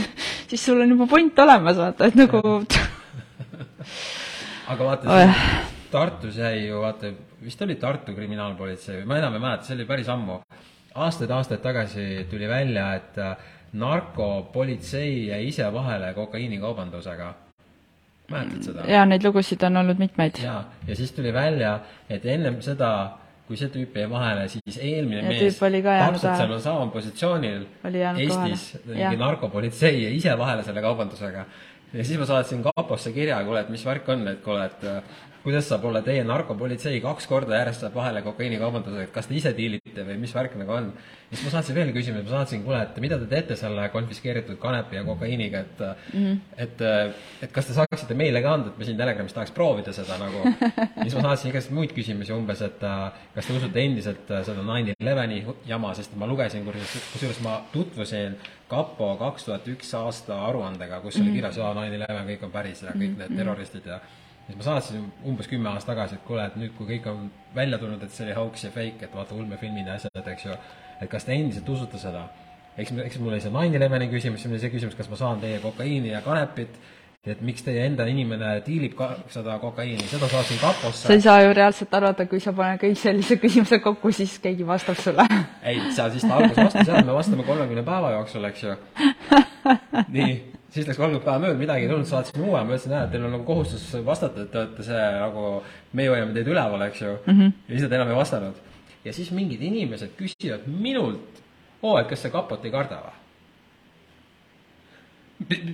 siis 0.52 0.66
sul 0.66 0.82
on 0.84 0.96
juba 0.96 1.08
point 1.08 1.40
olemas, 1.40 1.80
vaata, 1.80 2.12
et 2.12 2.20
nagu 2.20 2.42
aga 4.72 4.84
vaata 4.86 5.26
Tartus 5.92 6.38
jäi 6.40 6.68
ju 6.68 6.82
vaata 6.82 7.12
vist 7.44 7.62
oli 7.62 7.76
Tartu 7.76 8.14
kriminaalpolitsei 8.16 9.02
või 9.02 9.08
ma 9.10 9.18
enam 9.20 9.36
ei 9.36 9.44
mäleta, 9.44 9.68
see 9.68 9.76
oli 9.76 9.88
päris 9.90 10.10
ammu. 10.10 10.42
aastaid-aastaid 10.96 11.62
tagasi 11.64 12.28
tuli 12.30 12.48
välja, 12.50 12.94
et 12.96 13.18
äh, 13.18 13.38
narkopolitsei 13.74 15.28
jäi 15.28 15.48
ise 15.48 15.74
vahele 15.74 16.14
kokaiinikaubandusega. 16.14 17.34
mäletad 18.32 18.64
seda? 18.64 18.86
jaa, 18.88 19.06
neid 19.06 19.24
lugusid 19.24 19.64
on 19.64 19.78
olnud 19.78 20.00
mitmeid. 20.00 20.44
jaa, 20.44 20.64
ja 20.88 20.96
siis 20.96 21.12
tuli 21.12 21.34
välja, 21.34 21.80
et 22.10 22.26
ennem 22.26 22.62
seda 22.62 22.92
kui 23.52 23.60
see 23.60 23.72
tüüp 23.74 23.98
jäi 24.00 24.08
vahele, 24.08 24.46
siis 24.48 24.78
eelmine 24.80 25.20
ja 25.20 25.28
mees 25.28 25.58
täpselt 25.60 26.38
seal 26.40 26.54
samal 26.64 26.92
positsioonil 26.94 27.66
Eestis, 27.92 28.64
mingi 28.88 29.20
narkopolitsei 29.20 30.06
jäi 30.06 30.14
ise 30.22 30.38
vahele 30.40 30.64
selle 30.64 30.84
kaubandusega. 30.86 31.44
ja 31.92 32.06
siis 32.08 32.20
ma 32.22 32.30
saatsin 32.30 32.64
kaposse 32.64 33.12
kirja, 33.12 33.42
kuule, 33.44 33.66
et 33.66 33.74
mis 33.74 33.84
värk 33.86 34.08
on, 34.16 34.24
et 34.32 34.40
kuule, 34.46 34.70
et 34.70 34.88
kuidas 35.44 35.68
saab 35.70 35.86
olla 35.90 36.02
teie 36.06 36.24
narkopolitsei 36.28 37.00
kaks 37.02 37.28
korda 37.30 37.58
järjest 37.58 37.86
saab 37.86 37.96
vahele 37.98 38.22
kokaiinikaubandusega, 38.26 39.08
et 39.08 39.14
kas 39.16 39.30
te 39.30 39.36
ise 39.38 39.54
diilite 39.58 40.06
või 40.06 40.20
mis 40.22 40.34
värk 40.36 40.56
nagu 40.60 40.76
on. 40.76 40.92
siis 41.32 41.44
ma 41.46 41.54
saatsin 41.56 41.76
veel 41.76 41.92
küsimuse, 41.96 42.24
ma 42.28 42.34
saatsin, 42.36 42.64
kuule, 42.66 42.82
et 42.84 43.00
mida 43.04 43.18
te 43.18 43.28
teete 43.32 43.56
selle 43.60 43.88
konfiskeeritud 43.94 44.60
kanepi 44.62 45.00
ja 45.00 45.04
kokaiiniga, 45.08 45.60
et 45.60 45.84
mm, 46.14 46.26
-hmm. 46.26 46.40
et, 46.58 46.86
et 47.48 47.52
kas 47.52 47.70
te 47.70 47.74
saaksite 47.74 48.18
meile 48.18 48.42
ka 48.42 48.54
anda, 48.54 48.70
et 48.70 48.78
me 48.78 48.86
siin 48.86 48.98
Telegramis 48.98 49.34
tahaks 49.34 49.52
proovida 49.52 49.94
seda 49.94 50.18
nagu. 50.22 50.44
siis 51.04 51.16
ma 51.16 51.22
saatsin 51.22 51.50
igasuguseid 51.50 51.76
muid 51.80 51.94
küsimusi 51.98 52.34
umbes, 52.34 52.62
et 52.62 52.80
kas 53.36 53.48
te 53.48 53.54
usute 53.58 53.86
endiselt 53.86 54.28
seda 54.28 54.62
nine 54.62 54.96
eleveni 55.00 55.46
jama, 55.66 55.94
sest 55.94 56.16
ma 56.16 56.28
lugesin, 56.28 56.66
kusjuures 56.66 57.42
ma 57.42 57.62
tutvusin 57.74 58.38
kapo 58.68 59.16
kaks 59.20 59.46
tuhat 59.46 59.68
üks 59.68 59.94
aasta 59.98 60.46
aruandega, 60.48 61.02
kus 61.04 61.18
oli 61.20 61.34
kirjas, 61.36 61.58
aa, 61.60 61.74
nine 61.82 61.96
eleven, 61.96 62.28
kõik 62.28 62.44
on 62.48 62.52
päris 62.52 62.84
ja 62.84 62.92
kõik 62.92 62.98
mm 62.98 63.16
-hmm. 63.16 63.30
need 63.30 63.38
terroristid 63.38 63.86
ja 63.86 64.00
siis 64.48 64.58
ma 64.58 64.68
saatsin 64.68 65.10
umbes 65.28 65.50
kümme 65.52 65.70
aastat 65.72 65.94
tagasi, 65.94 66.20
et 66.20 66.28
kuule, 66.28 66.46
et 66.46 66.56
nüüd, 66.60 66.76
kui 66.78 66.88
kõik 66.94 67.10
on 67.12 67.28
välja 67.56 67.80
tulnud, 67.82 68.04
et 68.04 68.14
see 68.16 68.28
oli 68.28 68.38
hoax 68.38 68.68
ja 68.68 68.72
fake, 68.72 69.08
et 69.08 69.16
vaata 69.16 69.36
ulmefilmid 69.36 69.88
ja 69.88 69.98
asjad, 70.00 70.24
eks 70.34 70.48
ju, 70.48 70.56
et 71.02 71.12
kas 71.12 71.28
te 71.28 71.36
endiselt 71.36 71.70
usute 71.70 72.02
seda? 72.02 72.28
eks, 72.78 72.94
eks 73.06 73.20
mul 73.20 73.34
oli 73.34 73.44
see 73.44 73.52
nine 73.54 73.78
eleveni 73.80 74.08
küsimus, 74.12 74.42
siis 74.42 74.50
mul 74.50 74.58
oli 74.58 74.64
see 74.64 74.74
küsimus, 74.74 74.98
kas 74.98 75.10
ma 75.12 75.20
saan 75.20 75.42
teie 75.44 75.60
kokaiini 75.64 76.14
ja 76.14 76.22
kanepit, 76.26 76.78
et 77.28 77.42
miks 77.46 77.66
teie 77.66 77.84
enda 77.86 78.08
inimene 78.10 78.54
diilib 78.66 78.96
ka 78.98 79.12
seda 79.30 79.58
kokaiini, 79.62 80.08
seda 80.10 80.30
saatsin 80.32 80.62
kaposse. 80.62 81.06
sa 81.06 81.18
ei 81.18 81.22
saa 81.22 81.42
ju 81.44 81.52
reaalselt 81.58 81.94
arvata, 82.00 82.26
kui 82.32 82.40
sa 82.44 82.54
paned 82.58 82.82
kõik 82.82 82.98
sellise 83.02 83.38
küsimuse 83.42 83.82
kokku, 83.84 84.14
siis 84.16 84.38
keegi 84.42 84.68
vastab 84.68 84.98
sulle. 85.02 85.28
ei, 85.62 85.84
sa 85.96 86.10
siis 86.14 86.26
ta 86.26 86.40
alguses 86.40 86.64
vastas 86.64 86.90
jah, 86.94 87.06
me 87.06 87.20
vastame 87.20 87.46
kolmekümne 87.46 87.86
päeva 87.86 88.16
jooksul, 88.18 88.50
eks 88.50 88.66
ju. 88.66 88.80
nii 90.16 90.51
siis 90.72 90.88
läks 90.88 91.00
kolmkümmend 91.00 91.26
päeva 91.26 91.40
mööda, 91.44 91.60
midagi 91.60 91.86
ei 91.86 91.92
tulnud, 91.92 92.08
saatsin 92.08 92.44
uue, 92.46 92.56
ma 92.56 92.76
ütlesin, 92.76 92.94
et 92.96 93.12
teil 93.12 93.26
on 93.28 93.34
nagu 93.36 93.48
kohustus 93.48 93.84
vastata, 94.08 94.46
et 94.46 94.52
te 94.54 94.60
olete 94.62 94.86
see 94.88 95.00
nagu, 95.20 95.48
meie 95.98 96.12
hoiame 96.14 96.36
teid 96.36 96.52
üleval, 96.52 96.86
eks 96.88 97.02
ju 97.02 97.16
mm. 97.18 97.34
-hmm. 97.40 97.54
ja 97.68 97.74
siis 97.74 97.88
nad 97.88 97.98
enam 98.00 98.10
ei 98.10 98.16
vastanud. 98.16 98.56
ja 99.06 99.14
siis 99.14 99.32
mingid 99.32 99.62
inimesed 99.62 100.16
küsivad 100.18 100.68
minult, 100.68 101.42
oo, 101.82 101.98
et 102.00 102.08
kas 102.08 102.22
sa 102.22 102.30
kapot 102.30 102.66
ei 102.66 102.72
karda 102.72 103.02
või? 103.04 103.18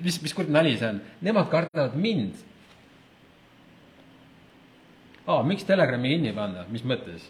mis, 0.03 0.21
mis 0.21 0.33
kurb 0.33 0.49
nali 0.49 0.77
see 0.77 0.89
on, 0.89 1.01
nemad 1.21 1.49
kardavad 1.49 1.95
mind. 1.95 2.33
aa, 5.27 5.43
miks 5.43 5.63
Telegrami 5.63 6.09
kinni 6.09 6.33
panna, 6.33 6.65
mis 6.69 6.83
mõttes? 6.83 7.29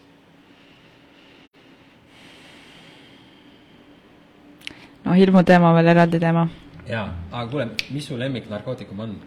no 5.04 5.12
hirmu 5.12 5.42
teema 5.42 5.74
veel 5.74 5.86
eraldi 5.86 6.20
teema 6.20 6.48
jaa, 6.88 7.08
aga 7.30 7.50
kuule, 7.50 7.68
mis 7.90 8.06
su 8.08 8.18
lemmiknarkootikum 8.18 9.00
on? 9.04 9.18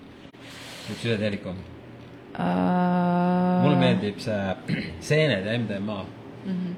või 0.88 0.96
psühhedeelikum 0.98 1.58
uh...? 1.58 1.66
mulle 3.64 3.78
meeldib 3.80 4.18
see 4.24 4.78
seened 5.12 5.46
ja 5.46 5.58
MDMA 5.60 6.00
mm. 6.46 6.56
-hmm. 6.56 6.74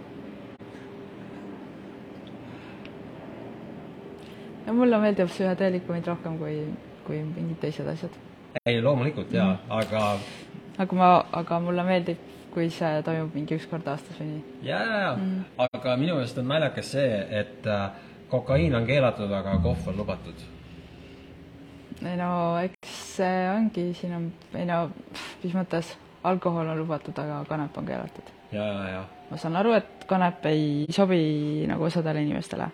no 4.68 4.74
mulle 4.82 5.00
meeldib 5.06 5.32
psühhedeelikumid 5.32 6.08
rohkem 6.12 6.38
kui, 6.38 6.56
kui 7.08 7.24
mingid 7.24 7.60
teised 7.64 7.88
asjad. 7.88 8.14
ei, 8.66 8.82
loomulikult 8.82 9.34
jaa 9.34 9.52
mm, 9.52 9.58
-hmm. 9.58 9.80
aga 9.80 10.18
aga 10.78 10.96
ma, 10.96 11.26
aga 11.32 11.60
mulle 11.60 11.84
meeldib, 11.84 12.18
kui 12.54 12.70
see 12.70 13.02
toimub 13.06 13.36
mingi 13.36 13.56
üks 13.56 13.70
kord 13.70 13.88
aastas 13.88 14.20
või 14.20 14.28
nii. 14.32 14.44
jaa, 14.70 14.82
jaa, 14.86 15.00
jaa, 15.06 15.16
mhm. 15.16 15.40
aga 15.58 15.98
minu 15.98 16.18
meelest 16.18 16.38
on 16.38 16.48
naljakas 16.48 16.92
see, 16.92 17.28
et 17.42 17.68
äh, 17.68 17.92
kokaiin 18.30 18.76
on 18.76 18.86
keelatud, 18.86 19.32
aga 19.32 19.58
kohv 19.64 19.88
on 19.88 19.98
lubatud 19.98 20.44
ei 22.08 22.18
no 22.20 22.30
eks 22.64 22.94
see 23.18 23.50
ongi, 23.50 23.90
siin 23.98 24.16
on, 24.18 24.30
ei 24.58 24.66
no 24.68 24.86
mis 25.44 25.54
mõttes, 25.56 25.94
alkohol 26.28 26.72
on 26.72 26.80
lubatud, 26.80 27.18
aga 27.20 27.44
kanep 27.50 27.78
on 27.78 27.88
keelatud. 27.88 28.32
ja, 28.52 28.66
ja, 28.66 28.88
ja. 28.96 29.04
ma 29.30 29.40
saan 29.40 29.58
aru, 29.60 29.76
et 29.78 30.06
kanep 30.10 30.46
ei 30.50 30.86
sobi 30.94 31.22
nagu 31.70 31.88
osadele 31.88 32.24
inimestele, 32.26 32.68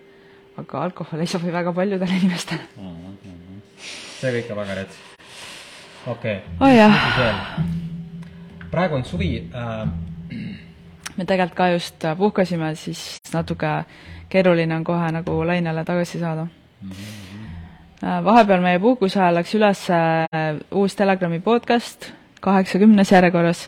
aga 0.61 0.83
alkohol 0.87 1.23
ei 1.23 1.31
sobi 1.31 1.53
väga 1.53 1.73
paljudele 1.73 2.19
inimestele 2.21 2.61
mm. 2.77 3.15
-hmm. 3.23 3.61
see 4.19 4.33
kõik 4.37 4.51
on 4.51 4.61
väga 4.63 4.81
rets. 4.81 5.01
okei 6.07 6.41
okay. 6.59 6.83
oh,. 6.85 7.17
veel? 7.17 7.41
praegu 8.71 8.95
on 8.95 9.05
suvi 9.05 9.49
äh... 9.53 9.89
me 11.17 11.25
tegelikult 11.25 11.57
ka 11.57 11.71
just 11.73 12.05
puhkasime, 12.17 12.75
siis 12.75 13.17
natuke 13.33 13.83
keeruline 14.29 14.75
on 14.75 14.83
kohe 14.83 15.11
nagu 15.11 15.43
lainele 15.45 15.85
tagasi 15.85 16.19
saada 16.19 16.47
mm. 16.81 16.91
-hmm 16.91 17.28
vahepeal 18.01 18.61
meie 18.63 18.79
puhkuse 18.79 19.19
ajal 19.19 19.39
läks 19.39 19.53
üles 19.57 19.81
äh, 19.91 20.59
uus 20.71 20.95
Telegrami 20.95 21.39
podcast, 21.43 22.11
kaheksakümnes 22.41 23.11
järjekorras, 23.11 23.65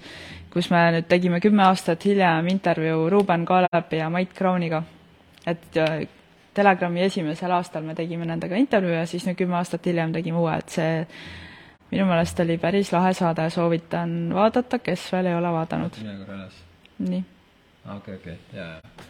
kus 0.54 0.70
me 0.72 0.86
nüüd 0.96 1.10
tegime 1.12 1.42
kümme 1.44 1.66
aastat 1.68 2.06
hiljem 2.06 2.48
intervjuu 2.54 3.10
Ruuben 3.12 3.46
Kaalepi 3.46 4.00
ja 4.00 4.10
Mait 4.10 4.34
Krooniga. 4.34 4.84
et 5.46 5.78
äh, 5.78 6.08
Telegrami 6.54 7.02
esimesel 7.02 7.52
aastal 7.52 7.84
me 7.84 7.96
tegime 7.96 8.26
nendega 8.26 8.56
intervjuu 8.56 8.96
ja 8.96 9.06
siis 9.06 9.26
nüüd 9.28 9.40
kümme 9.40 9.56
aastat 9.56 9.86
hiljem 9.86 10.14
tegime 10.14 10.38
uue, 10.38 10.58
et 10.58 10.70
see 10.70 11.06
minu 11.92 12.06
meelest 12.08 12.40
oli 12.40 12.58
päris 12.58 12.92
lahe 12.92 13.14
saade, 13.14 13.50
soovitan 13.50 14.34
vaadata, 14.36 14.80
kes 14.80 15.12
veel 15.14 15.32
ei 15.32 15.36
ole 15.36 15.52
vaadanud. 15.52 16.04
mine 16.04 16.18
korra 16.18 16.36
üles. 16.40 16.60
nii. 17.00 17.24
okei, 17.96 18.16
okei, 18.16 18.38
jaa, 18.54 18.68
jaa 18.76 19.10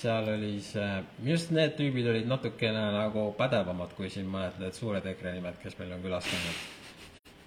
seal 0.00 0.28
oli 0.28 0.56
see, 0.64 0.88
arust 1.24 1.52
need 1.54 1.76
tüübid 1.78 2.08
olid 2.10 2.28
natukene 2.28 2.82
nagu 2.94 3.30
pädevamad 3.38 3.94
kui 3.96 4.10
siin 4.12 4.28
mõned 4.30 4.58
need 4.60 4.76
suured 4.76 5.06
EKRE 5.12 5.36
nimed, 5.36 5.58
kes 5.62 5.78
meil 5.80 5.94
on 5.96 6.04
külastanud. 6.04 6.60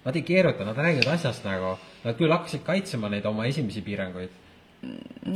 Nad 0.06 0.16
ei 0.16 0.26
keeruta, 0.26 0.66
nad 0.66 0.78
räägivad 0.80 1.14
asjast 1.14 1.46
nagu, 1.46 1.76
nad 2.06 2.18
küll 2.18 2.34
hakkasid 2.34 2.64
kaitsema 2.66 3.12
neid 3.12 3.26
oma 3.30 3.46
esimesi 3.50 3.84
piiranguid. 3.86 4.32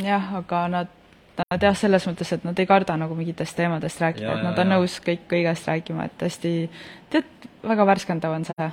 jah, 0.04 0.30
aga 0.39 0.67
nad, 0.71 0.93
nad 1.43 1.65
jah, 1.67 1.76
selles 1.78 2.08
mõttes, 2.08 2.32
et 2.34 2.45
nad 2.47 2.60
ei 2.60 2.69
karda 2.69 2.95
nagu 2.97 3.15
mingitest 3.19 3.58
teemadest 3.60 4.02
rääkida, 4.02 4.38
et 4.38 4.47
nad 4.47 4.60
on 4.63 4.71
ja. 4.71 4.78
nõus 4.78 4.99
kõik 5.04 5.28
kõigest 5.30 5.67
rääkima, 5.67 6.08
et 6.08 6.28
hästi, 6.30 6.54
tead, 7.12 7.49
väga 7.63 7.86
värskendav 7.91 8.39
on 8.39 8.47
see. 8.49 8.71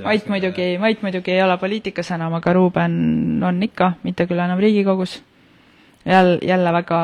Mait 0.00 0.28
muidugi, 0.32 0.78
Mait 0.80 1.02
muidugi 1.04 1.34
ei 1.34 1.42
ole 1.44 1.58
poliitikas 1.60 2.14
enam, 2.14 2.38
aga 2.38 2.54
Ruuben 2.56 3.42
on 3.44 3.58
ikka, 3.62 3.98
mitte 4.00 4.24
küll 4.30 4.40
enam 4.40 4.62
Riigikogus 4.62 5.18
jälle, 6.04 6.38
jälle 6.42 6.72
väga 6.72 7.00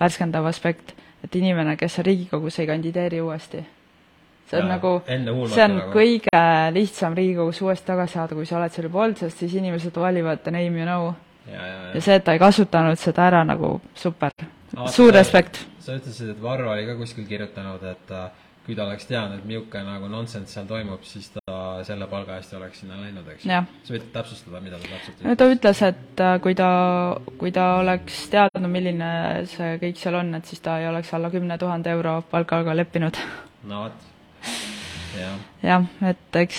värskendav 0.00 0.46
aspekt, 0.46 0.94
et 1.24 1.34
inimene, 1.34 1.76
kes 1.76 1.98
Riigikogus 1.98 2.58
ei 2.60 2.66
kandideeri 2.66 3.20
uuesti. 3.20 3.66
see 4.46 4.60
on 4.60 4.68
ja, 4.68 4.76
nagu, 4.76 4.90
see 5.50 5.64
on 5.64 5.72
nagu. 5.74 5.90
kõige 5.90 6.42
lihtsam 6.72 7.14
Riigikogus 7.18 7.62
uuesti 7.62 7.86
tagasi 7.86 8.14
saada, 8.14 8.34
kui 8.34 8.46
sa 8.46 8.58
oled 8.60 8.72
selle 8.72 8.90
poolt, 8.94 9.18
sest 9.18 9.42
siis 9.42 9.54
inimesed 9.58 9.96
valivad 9.96 10.44
the 10.44 10.50
name 10.54 10.78
you 10.78 10.86
know. 10.86 11.12
ja, 11.46 11.58
ja, 11.58 11.66
ja. 11.66 11.94
ja 11.94 12.00
see, 12.00 12.14
et 12.14 12.24
ta 12.24 12.36
ei 12.36 12.42
kasutanud 12.42 12.98
seda 13.00 13.26
ära 13.26 13.44
nagu 13.44 13.80
super, 13.94 14.30
suur 14.92 15.14
respekt. 15.14 15.64
sa 15.80 15.98
ütlesid, 15.98 16.36
et 16.36 16.42
Varro 16.42 16.70
oli 16.72 16.86
ka 16.86 16.94
kuskil 16.98 17.26
kirjutanud, 17.26 17.82
et 17.90 18.14
uh, 18.14 18.30
kui 18.66 18.74
ta 18.74 18.86
oleks 18.88 19.06
teadnud, 19.06 19.44
niisugune 19.46 19.84
nagu 19.86 20.08
nonsense 20.10 20.50
seal 20.50 20.66
toimub, 20.66 21.04
siis 21.06 21.28
ta 21.36 21.56
selle 21.86 22.08
palga 22.10 22.40
eest 22.40 22.54
oleks 22.58 22.82
sinna 22.82 22.98
läinud, 22.98 23.28
eks. 23.36 23.46
sa 23.46 23.94
võid 23.94 24.08
täpsustada, 24.14 24.62
mida 24.64 24.80
ta 24.82 24.90
täpselt 24.90 25.22
ütles? 25.22 25.38
ta 25.38 25.48
ütles, 25.52 25.82
et 25.86 26.22
äh, 26.26 26.34
kui 26.42 26.56
ta, 26.58 26.70
kui 27.38 27.54
ta 27.54 27.66
oleks 27.82 28.24
teadnud, 28.32 28.70
milline 28.72 29.10
see 29.52 29.76
kõik 29.82 30.02
seal 30.02 30.18
on, 30.18 30.34
et 30.40 30.50
siis 30.50 30.64
ta 30.64 30.80
ei 30.82 30.88
oleks 30.90 31.14
alla 31.14 31.30
kümne 31.30 31.58
tuhande 31.62 31.94
euro 31.94 32.18
palgaga 32.32 32.74
leppinud. 32.74 33.20
no 33.70 33.84
vot, 33.86 34.10
jah. 35.20 35.38
jah, 35.62 35.86
et 36.10 36.40
eks, 36.42 36.58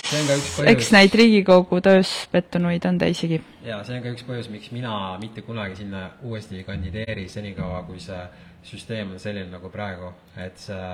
eks 0.72 0.90
neid 0.96 1.20
Riigikogu 1.20 1.82
töös 1.84 2.14
pettunuid 2.32 2.88
on 2.88 3.02
teisigi. 3.04 3.42
jaa, 3.68 3.82
see 3.84 4.00
on 4.00 4.06
ka 4.06 4.16
üks 4.16 4.24
põhjus, 4.30 4.48
miks 4.54 4.72
mina 4.72 4.96
mitte 5.20 5.44
kunagi 5.44 5.82
sinna 5.82 6.08
uuesti 6.24 6.62
ei 6.62 6.66
kandideeri, 6.68 7.28
senikaua 7.28 7.84
kui 7.90 8.00
see 8.00 8.24
süsteem 8.68 9.12
on 9.12 9.20
selline 9.22 9.52
nagu 9.52 9.68
praegu, 9.72 10.14
et 10.40 10.56
see 10.60 10.90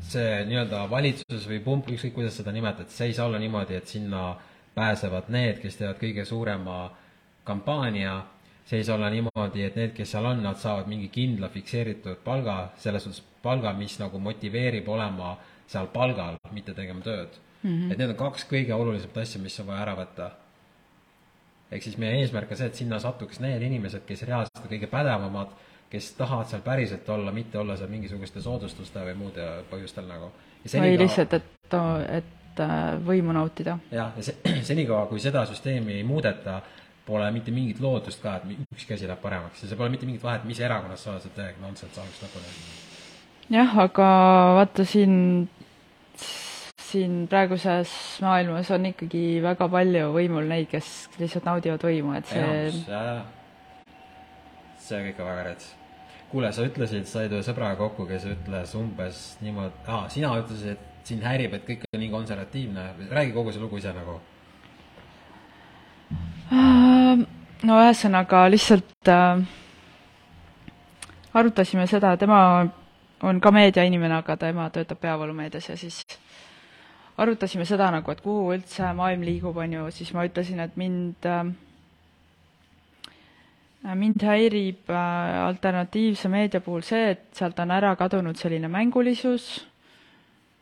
see 0.00 0.44
nii-öelda 0.48 0.86
valitsus 0.90 1.46
või 1.48 1.60
pump, 1.64 1.90
ükskõik 1.92 2.14
kuidas 2.16 2.36
seda 2.40 2.52
nimetad, 2.54 2.90
see 2.90 3.10
ei 3.10 3.16
saa 3.16 3.26
olla 3.26 3.40
niimoodi, 3.42 3.76
et 3.78 3.88
sinna 3.88 4.32
pääsevad 4.74 5.28
need, 5.32 5.60
kes 5.62 5.76
teevad 5.76 6.00
kõige 6.00 6.24
suurema 6.28 6.78
kampaania, 7.44 8.22
see 8.64 8.80
ei 8.80 8.84
saa 8.84 8.96
olla 8.96 9.10
niimoodi, 9.12 9.64
et 9.66 9.76
need, 9.76 9.94
kes 9.96 10.14
seal 10.14 10.26
on, 10.30 10.42
nad 10.42 10.58
saavad 10.60 10.88
mingi 10.90 11.08
kindla 11.12 11.50
fikseeritud 11.52 12.22
palga, 12.24 12.72
selles 12.80 13.04
suhtes 13.04 13.24
palga, 13.42 13.72
mis 13.76 13.98
nagu 14.00 14.20
motiveerib 14.22 14.88
olema 14.88 15.36
seal 15.66 15.88
palgal, 15.92 16.38
mitte 16.52 16.74
tegema 16.76 17.02
tööd 17.04 17.38
mm. 17.62 17.70
-hmm. 17.70 17.92
et 17.92 17.98
need 17.98 18.14
on 18.14 18.16
kaks 18.16 18.46
kõige 18.50 18.74
olulisemat 18.74 19.22
asja, 19.24 19.40
mis 19.42 19.58
on 19.60 19.66
vaja 19.66 19.82
ära 19.82 19.96
võtta. 19.98 20.30
ehk 21.72 21.82
siis 21.82 21.98
meie 21.98 22.20
eesmärk 22.20 22.50
on 22.50 22.56
see, 22.56 22.66
et 22.66 22.74
sinna 22.74 22.98
satuks 23.00 23.40
need 23.40 23.62
inimesed, 23.62 24.04
kes 24.06 24.22
reaalselt 24.28 24.64
on 24.64 24.70
kõige 24.70 24.86
pädevamad 24.86 25.54
kes 25.92 26.12
tahavad 26.16 26.48
seal 26.48 26.62
päriselt 26.64 27.08
olla, 27.12 27.32
mitte 27.32 27.58
olla 27.60 27.76
seal 27.76 27.90
mingisuguste 27.92 28.40
soodustuste 28.40 29.02
või 29.10 29.16
muude 29.24 29.48
põhjustel 29.70 30.06
nagu. 30.08 30.30
või 30.72 30.94
lihtsalt, 30.98 31.34
et, 31.36 31.74
et 32.18 32.62
äh, 32.64 32.76
võimu 33.06 33.34
nautida. 33.36 33.78
jah, 33.92 34.14
ja 34.16 34.24
see, 34.24 34.38
senikaua, 34.70 35.06
kui 35.10 35.20
seda 35.20 35.44
süsteemi 35.48 35.98
ei 35.98 36.06
muudeta, 36.08 36.60
pole 37.06 37.28
mitte 37.34 37.52
mingit 37.52 37.80
lootust 37.82 38.22
ka, 38.22 38.38
et 38.38 38.72
ükski 38.76 38.96
asi 38.96 39.10
läheb 39.10 39.20
paremaks 39.20 39.64
ja 39.64 39.68
see 39.68 39.76
pole 39.76 39.92
mitte 39.92 40.08
mingit 40.08 40.22
vahet, 40.24 40.46
mis 40.48 40.60
erakonnas 40.62 41.02
sa 41.04 41.12
oled, 41.12 41.26
see 41.26 41.36
täiega 41.36 41.60
nonsense 41.60 42.00
algusest 42.00 42.24
lõpuni. 42.28 42.54
jah, 43.58 43.76
aga 43.84 44.08
vaata 44.60 44.86
siin 44.88 45.18
siin 46.92 47.26
praeguses 47.28 47.92
maailmas 48.24 48.70
on 48.74 48.88
ikkagi 48.90 49.42
väga 49.44 49.68
palju 49.72 50.08
võimul 50.16 50.48
neid, 50.48 50.68
kes 50.72 50.88
lihtsalt 51.20 51.48
naudivad 51.48 51.84
võimu, 51.88 52.16
et 52.18 52.28
see 52.28 52.42
enamus, 52.42 52.82
jaa, 52.88 53.04
jaa. 53.12 53.94
see 54.88 55.06
kõik 55.08 55.22
on 55.22 55.32
väga 55.32 55.46
rets. 55.50 55.70
kuule, 56.32 56.52
sa 56.52 56.64
ütlesid, 56.64 57.04
said 57.08 57.32
ühe 57.34 57.44
sõbraga 57.44 57.76
kokku, 57.76 58.06
kes 58.08 58.24
ütles 58.30 58.72
umbes 58.78 59.22
niimoodi, 59.44 59.84
aa, 59.86 60.06
sina 60.12 60.32
ütlesid, 60.40 60.78
et 60.78 61.08
sind 61.08 61.24
häirib, 61.26 61.56
et 61.58 61.66
kõik 61.66 61.84
on 61.92 62.00
nii 62.00 62.12
konservatiivne. 62.12 62.84
räägi 63.10 63.34
kogu 63.34 63.52
see 63.52 63.60
lugu 63.60 63.76
ise 63.76 63.92
nagu. 63.92 64.20
no 67.68 67.80
ühesõnaga 67.80 68.46
lihtsalt 68.50 69.08
äh, 69.08 69.42
arutasime 71.34 71.86
seda, 71.86 72.16
tema 72.16 72.40
on 73.22 73.40
ka 73.40 73.50
meediainimene, 73.50 74.14
aga 74.14 74.36
tema 74.36 74.70
töötab 74.70 75.00
peavoolumeedias 75.00 75.68
ja 75.68 75.76
siis 75.76 76.02
arutasime 77.18 77.64
seda 77.68 77.90
nagu, 77.90 78.10
et 78.10 78.20
kuhu 78.24 78.54
üldse 78.56 78.92
maailm 78.96 79.22
liigub, 79.28 79.56
on 79.56 79.72
ju, 79.72 79.90
siis 79.90 80.14
ma 80.16 80.24
ütlesin, 80.26 80.60
et 80.64 80.76
mind 80.80 81.28
äh, 81.28 81.52
mind 83.82 84.22
häirib 84.22 84.90
äh, 84.90 85.42
alternatiivse 85.46 86.30
meedia 86.30 86.60
puhul 86.62 86.84
see, 86.86 87.12
et 87.16 87.24
sealt 87.34 87.58
on 87.58 87.74
ära 87.74 87.94
kadunud 87.98 88.38
selline 88.38 88.70
mängulisus 88.70 89.48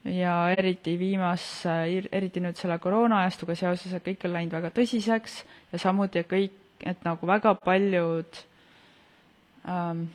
ja 0.08 0.34
eriti 0.56 0.94
viimas, 0.98 1.44
eriti 1.66 2.40
nüüd 2.40 2.56
selle 2.56 2.78
koroonaajastuga 2.80 3.56
seoses, 3.58 3.92
et 3.92 4.06
kõik 4.06 4.24
on 4.24 4.32
läinud 4.36 4.56
väga 4.56 4.70
tõsiseks 4.76 5.42
ja 5.72 5.80
samuti, 5.82 6.22
kõik, 6.28 6.56
et 6.80 7.04
nagu 7.04 7.28
väga 7.28 7.52
paljud 7.60 8.40
ähm, 9.68 10.06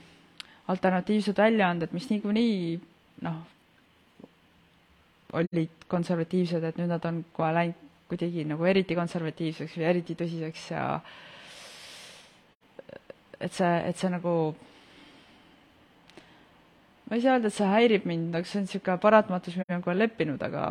alternatiivsed 0.74 1.38
väljaanded, 1.38 1.94
mis 1.94 2.10
niikuinii 2.10 2.80
noh, 3.28 3.44
olid 5.38 5.86
konservatiivsed, 5.92 6.64
et 6.66 6.82
nüüd 6.82 6.90
nad 6.90 7.06
on 7.06 7.22
kohe 7.36 7.54
läinud 7.54 7.84
kuidagi 8.10 8.44
nagu 8.46 8.66
eriti 8.70 8.98
konservatiivseks 8.98 9.78
või 9.80 9.88
eriti 9.90 10.18
tõsiseks 10.18 10.66
ja 10.74 10.84
et 13.40 13.54
see, 13.54 13.74
et 13.90 13.98
see 13.98 14.12
nagu 14.14 14.36
ma 17.06 17.18
ei 17.18 17.22
saa 17.22 17.36
öelda, 17.36 17.52
et 17.52 17.58
see 17.58 17.70
häirib 17.70 18.08
mind, 18.10 18.36
aga 18.36 18.48
see 18.50 18.62
on 18.62 18.68
niisugune 18.68 19.02
paratamatus, 19.02 19.58
millega 19.60 19.82
ma 19.82 19.92
olen 19.92 20.04
leppinud, 20.04 20.46
aga 20.48 20.64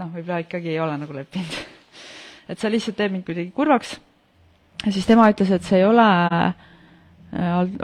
noh, 0.00 0.12
võib-olla 0.14 0.40
ikkagi 0.44 0.72
ei 0.72 0.80
ole 0.80 0.96
nagu 1.02 1.16
leppinud. 1.16 1.58
et 2.50 2.58
see 2.58 2.72
lihtsalt 2.72 2.98
teeb 3.00 3.16
mind 3.16 3.26
kuidagi 3.28 3.52
kurvaks 3.56 3.98
ja 4.86 4.92
siis 4.92 5.06
tema 5.06 5.28
ütles, 5.30 5.50
et 5.52 5.66
see 5.66 5.80
ei 5.80 5.86
ole 5.88 6.06
äh, 6.36 6.44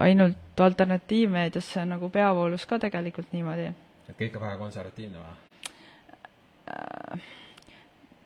ainult 0.03 0.61
alternatiivmeedias, 0.61 1.73
see 1.73 1.83
on 1.83 1.93
nagu 1.97 2.09
peavoolus 2.11 2.65
ka 2.67 2.79
tegelikult 2.81 3.33
niimoodi. 3.37 3.73
et 4.09 4.17
kõik 4.19 4.39
on 4.39 4.47
väga 4.47 4.57
konservatiivne 4.63 5.19
või? 5.21 5.35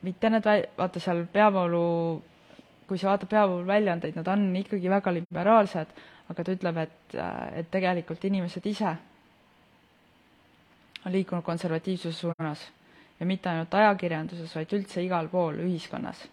mitte 0.06 0.30
need 0.30 0.46
vä-, 0.46 0.68
vaata 0.78 1.00
seal 1.02 1.24
peavoolu, 1.32 1.82
kui 2.90 2.98
sa 2.98 3.12
vaatad 3.12 3.30
peavoolu 3.30 3.66
väljaandeid, 3.68 4.18
nad 4.18 4.28
on 4.32 4.48
ikkagi 4.58 4.90
väga 4.90 5.14
liberaalsed, 5.14 5.94
aga 6.32 6.44
ta 6.44 6.56
ütleb, 6.56 6.82
et, 6.82 7.14
et 7.62 7.70
tegelikult 7.70 8.24
inimesed 8.26 8.66
ise 8.66 8.96
on 11.06 11.14
liikunud 11.14 11.46
konservatiivsuse 11.46 12.18
suunas 12.18 12.66
ja 13.20 13.26
mitte 13.26 13.48
ainult 13.48 13.74
ajakirjanduses, 13.74 14.52
vaid 14.56 14.74
üldse 14.76 15.04
igal 15.04 15.28
pool 15.32 15.60
ühiskonnas. 15.64 16.26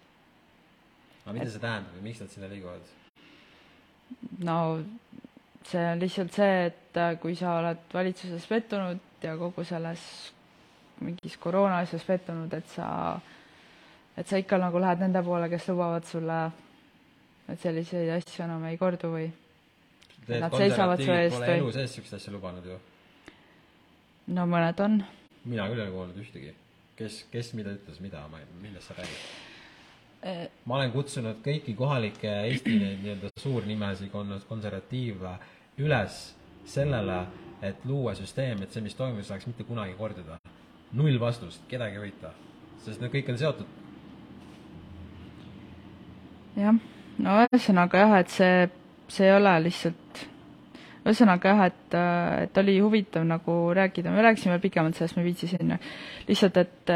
aga 1.24 1.36
mida 1.36 1.50
see 1.52 1.62
tähendab 1.62 1.96
ja 1.96 2.02
miks 2.02 2.20
nad 2.24 2.32
sinna 2.32 2.48
liiguvad? 2.50 2.90
no 4.44 4.58
see 5.68 5.84
on 5.92 6.00
lihtsalt 6.00 6.32
see, 6.32 6.66
et 6.70 6.96
äh, 6.96 7.14
kui 7.20 7.36
sa 7.36 7.58
oled 7.60 7.86
valitsuses 7.94 8.46
pettunud 8.48 9.22
ja 9.22 9.36
kogu 9.36 9.64
selles 9.64 10.02
mingis 11.04 11.36
koroona 11.38 11.82
asjas 11.84 12.04
pettunud, 12.08 12.52
et 12.54 12.68
sa, 12.72 12.88
et 14.18 14.26
sa 14.26 14.38
ikka 14.40 14.58
nagu 14.58 14.80
lähed 14.82 15.02
nende 15.04 15.22
poole, 15.22 15.48
kes 15.50 15.68
lubavad 15.70 16.06
sulle, 16.08 16.38
et 17.48 17.60
selliseid 17.62 18.10
asju 18.16 18.44
enam 18.44 18.64
ei 18.70 18.78
kordu 18.80 19.12
või 19.14 19.28
Nad 20.28 20.52
seisavad 20.52 21.00
su 21.00 21.08
eest 21.08 21.38
või- 21.40 21.54
elu 21.54 21.70
sees 21.72 21.94
siukest 21.96 22.18
asja 22.18 22.32
lubanud 22.34 22.66
ju. 22.66 22.74
no 24.36 24.44
mõned 24.46 24.80
on. 24.84 25.04
mina 25.44 25.68
küll 25.68 25.80
ei 25.80 25.86
ole 25.86 25.94
kuulnud 25.94 26.16
ühtegi. 26.16 26.52
kes, 26.96 27.24
kes 27.32 27.54
mida 27.54 27.70
ütles, 27.70 28.00
mida, 28.00 28.26
ma 28.28 28.40
ei, 28.40 28.44
millest 28.60 28.88
sa 28.88 28.94
räägid? 28.98 30.50
ma 30.66 30.76
olen 30.76 30.92
kutsunud 30.92 31.40
kõiki 31.44 31.76
kohalikke 31.76 32.28
Eesti 32.50 32.78
neid 32.78 33.02
nii-öelda 33.04 33.30
suurnimesid 33.38 34.10
kon-, 34.10 34.40
konservatiive 34.48 35.38
üles 35.78 36.34
sellele, 36.66 37.26
et 37.62 37.84
luua 37.84 38.14
süsteem, 38.14 38.62
et 38.62 38.72
see, 38.72 38.82
mis 38.82 38.94
toimub, 38.94 39.22
saaks 39.24 39.46
mitte 39.46 39.64
kunagi 39.64 39.94
korduda. 39.94 40.38
null 40.92 41.18
vastust, 41.20 41.62
kedagi 41.68 41.96
ei 41.96 41.98
huvita. 41.98 42.32
sest 42.84 43.00
need 43.00 43.12
kõik 43.12 43.30
on 43.30 43.38
seotud 43.38 43.87
jah, 46.56 46.74
no 47.18 47.38
ühesõnaga 47.44 48.04
jah, 48.04 48.18
et 48.22 48.32
see, 48.32 48.66
see 49.12 49.28
ei 49.28 49.34
ole 49.36 49.54
lihtsalt, 49.66 50.22
ühesõnaga 51.04 51.54
jah, 51.54 51.64
et, 51.70 51.96
et 52.44 52.60
oli 52.62 52.78
huvitav 52.80 53.26
nagu 53.28 53.56
rääkida, 53.76 54.12
me 54.14 54.24
rääkisime 54.28 54.60
pikemalt 54.62 54.98
sellest, 54.98 55.16
ma 55.16 55.24
ei 55.24 55.30
viitsi 55.30 55.50
sinna. 55.50 55.78
lihtsalt, 56.28 56.56
et, 56.62 56.94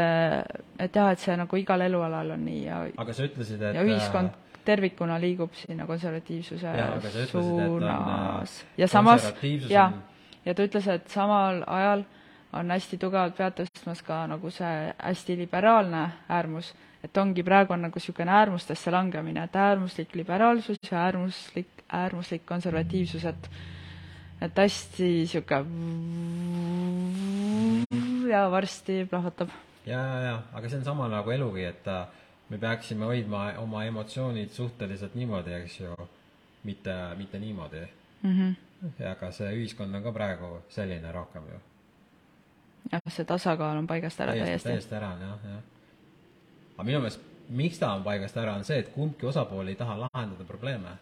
et 0.79 1.01
jah, 1.01 1.11
et 1.11 1.19
see 1.19 1.35
nagu 1.39 1.59
igal 1.59 1.85
elualal 1.85 2.33
on 2.37 2.47
nii 2.47 2.63
ja, 2.65 2.79
aga 3.03 3.13
sa 3.13 3.27
ütlesid, 3.27 3.61
et 3.61 3.77
ja 3.77 3.85
ühiskond 3.85 4.39
tervikuna 4.63 5.17
liigub 5.19 5.51
sinna 5.59 5.85
konservatiivsuse 5.85 6.71
sa 6.71 6.89
ütlesid, 6.95 7.31
suunas. 7.33 8.59
äh, 8.61 8.67
ja 8.77 8.87
samas, 8.87 9.25
on-, 9.27 10.01
ja 10.45 10.53
ta 10.55 10.65
ütles, 10.65 10.87
et 10.87 11.09
samal 11.11 11.63
ajal 11.67 12.05
on 12.53 12.71
hästi 12.71 12.99
tugevalt 13.01 13.35
pead 13.37 13.57
tõstmas 13.57 14.03
ka 14.05 14.23
nagu 14.29 14.51
see 14.53 14.93
hästi 14.97 15.37
liberaalne 15.41 16.03
äärmus, 16.29 16.73
et 17.03 17.17
ongi 17.17 17.43
praegu 17.43 17.73
on 17.73 17.81
nagu 17.87 17.99
niisugune 17.99 18.31
äärmustesse 18.31 18.91
langemine, 18.91 19.43
et 19.43 19.55
äärmuslik 19.55 20.15
liberaalsus 20.15 20.77
ja 20.91 20.97
äärmuslik, 21.05 21.67
äärmuslik 21.89 22.45
konservatiivsus, 22.45 23.25
et 23.25 23.49
et 24.41 24.57
hästi 24.57 25.03
niisugune 25.03 25.63
ja 28.31 28.51
varsti 28.51 29.07
plahvatab. 29.09 29.49
ja, 29.85 29.99
ja, 29.99 30.19
ja, 30.21 30.41
aga 30.53 30.69
see 30.69 30.77
on 30.77 30.85
sama 30.85 31.07
nagu 31.07 31.31
elugi, 31.31 31.63
et 31.63 31.87
äh, 31.87 32.07
me 32.49 32.57
peaksime 32.57 33.05
hoidma 33.05 33.45
oma 33.57 33.83
emotsioonid 33.85 34.49
suhteliselt 34.49 35.15
niimoodi, 35.15 35.53
eks 35.53 35.79
ju, 35.79 35.95
mitte, 36.63 36.95
mitte 37.17 37.39
niimoodi 37.39 37.87
mm. 38.21 38.31
-hmm. 38.39 38.55
ja 38.99 39.11
aga 39.11 39.31
see 39.31 39.51
ühiskond 39.51 39.95
on 39.95 40.03
ka 40.03 40.11
praegu 40.11 40.61
selline 40.69 41.11
rohkem 41.11 41.43
ju. 41.51 41.59
jah, 42.91 43.01
see 43.07 43.25
tasakaal 43.25 43.77
on 43.77 43.87
paigast 43.87 44.19
ära 44.19 44.31
täiesti, 44.31 44.47
täiesti. 44.47 44.69
täiesti 44.69 44.95
ära 44.95 45.09
on 45.09 45.21
jah, 45.21 45.39
jah. 45.51 45.72
Aga 46.73 46.85
minu 46.87 47.01
meelest, 47.03 47.25
miks 47.53 47.79
ta 47.79 47.93
on 47.93 48.03
paigast 48.05 48.37
ära, 48.39 48.55
on 48.57 48.65
see, 48.67 48.79
et 48.83 48.93
kumbki 48.93 49.27
osapool 49.29 49.67
ei 49.69 49.79
taha 49.79 49.97
lahendada 50.05 50.45
probleeme. 50.47 50.97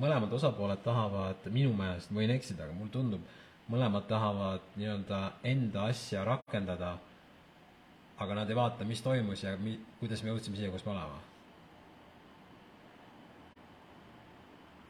mõlemad 0.00 0.32
osapooled 0.32 0.82
tahavad, 0.84 1.46
minu 1.50 1.72
meelest, 1.74 2.12
võin 2.14 2.30
eksida, 2.30 2.64
aga 2.64 2.74
mulle 2.76 2.92
tundub, 2.94 3.24
mõlemad 3.70 4.06
tahavad 4.06 4.62
nii-öelda 4.76 5.18
enda 5.50 5.88
asja 5.90 6.22
rakendada, 6.24 6.92
aga 8.18 8.36
nad 8.38 8.50
ei 8.50 8.56
vaata, 8.56 8.86
mis 8.86 9.02
toimus 9.02 9.42
ja 9.42 9.56
mi-, 9.58 9.80
kuidas 9.98 10.22
me 10.22 10.30
jõudsime 10.30 10.60
siia, 10.60 10.70
kus 10.70 10.86
me 10.86 10.94
oleme. 10.94 11.26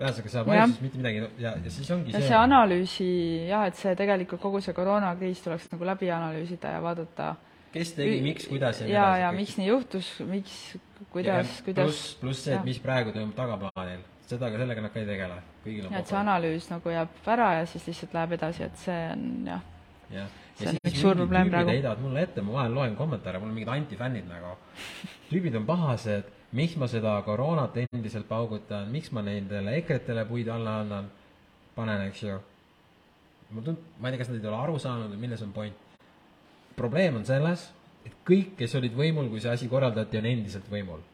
ühesõnaga, 0.01 0.31
seal 0.33 0.47
valitsuses 0.49 0.81
mitte 0.81 0.99
midagi 1.01 1.19
ja, 1.43 1.51
ja 1.61 1.71
siis 1.71 1.91
ongi 1.93 2.15
ja 2.15 2.23
see 2.25 2.37
analüüsi 2.37 3.09
jah, 3.51 3.67
et 3.69 3.77
see 3.77 3.93
tegelikult 3.99 4.41
kogu 4.41 4.63
see 4.65 4.73
koroonakriis 4.73 5.43
tuleks 5.45 5.67
nagu 5.75 5.85
läbi 5.85 6.09
analüüsida 6.15 6.73
ja 6.73 6.79
vaadata 6.81 7.35
kes 7.75 7.93
tegi, 7.97 8.21
miks, 8.25 8.47
kuidas 8.51 8.81
ja 8.81 8.87
nii 8.87 8.95
ja, 8.95 9.03
edasi 9.03 9.23
ja 9.23 9.29
kõik. 9.31 9.41
miks 9.41 9.57
nii 9.61 9.69
juhtus, 9.69 10.09
miks, 10.29 10.57
kuidas, 11.15 11.53
kuidas 11.67 11.87
pluss, 11.87 12.15
pluss 12.23 12.47
see, 12.47 12.57
et 12.57 12.67
mis 12.67 12.81
praegu 12.83 13.15
toimub 13.15 13.37
tagaplaanil, 13.39 14.03
seda 14.27 14.51
ka, 14.51 14.61
sellega 14.63 14.85
nad 14.85 14.95
ka 14.95 15.03
ei 15.03 15.09
tegele, 15.09 15.39
kõigil 15.65 15.87
on 15.87 15.95
ja 15.95 16.03
et 16.03 16.11
see 16.11 16.19
analüüs 16.21 16.71
nagu 16.73 16.95
jääb 16.95 17.31
ära 17.37 17.51
ja 17.61 17.69
siis 17.71 17.87
lihtsalt 17.91 18.17
läheb 18.19 18.35
edasi, 18.39 18.67
et 18.67 18.83
see 18.83 18.99
on 19.13 19.25
jah, 19.53 19.65
jah, 20.17 20.35
see 20.59 20.67
ja 20.67 20.75
on 20.75 20.81
siis 20.83 21.05
mingid 21.05 21.23
tüübid 21.23 21.55
praegu. 21.55 21.75
heidavad 21.77 22.05
mulle 22.07 22.27
ette, 22.27 22.45
ma 22.47 22.57
vahel 22.59 22.77
loen 22.81 22.99
kommentaare, 22.99 23.43
mul 23.43 23.53
on 23.53 23.57
mingid 23.59 23.73
antifännid 23.77 24.27
nagu. 24.31 24.57
tüübid 25.31 25.59
on 25.61 25.69
pahased, 25.69 26.33
miks 26.59 26.75
ma 26.81 26.91
seda 26.91 27.15
koroonat 27.27 27.79
endiselt 27.85 28.27
paugutan, 28.29 28.91
miks 28.91 29.13
ma 29.15 29.23
nendele 29.23 29.77
EKRE-tele 29.79 30.27
puid 30.27 30.51
alla 30.51 30.81
annan, 30.83 31.11
panen, 31.77 32.09
eks 32.09 32.25
ju. 32.27 32.41
mul 33.55 33.71
tund-, 33.71 33.87
ma 33.99 34.11
ei 34.11 34.17
tea, 34.17 34.25
kas 34.25 34.35
nad 34.35 34.43
ei 34.43 34.51
ole 34.51 34.59
aru 34.59 34.83
saanud 34.83 35.15
või 35.15 35.23
milles 35.29 35.47
on 35.47 35.55
point. 35.55 35.87
Probleem 36.81 37.21
on 37.21 37.29
selles, 37.29 37.69
et 38.07 38.17
kõik, 38.27 38.55
kes 38.59 38.75
olid 38.81 38.97
võimul, 38.97 39.29
kui 39.33 39.43
see 39.43 39.53
asi 39.53 39.69
korraldati, 39.69 40.21
on 40.21 40.29
endiselt 40.31 40.69
võimul. 40.73 41.05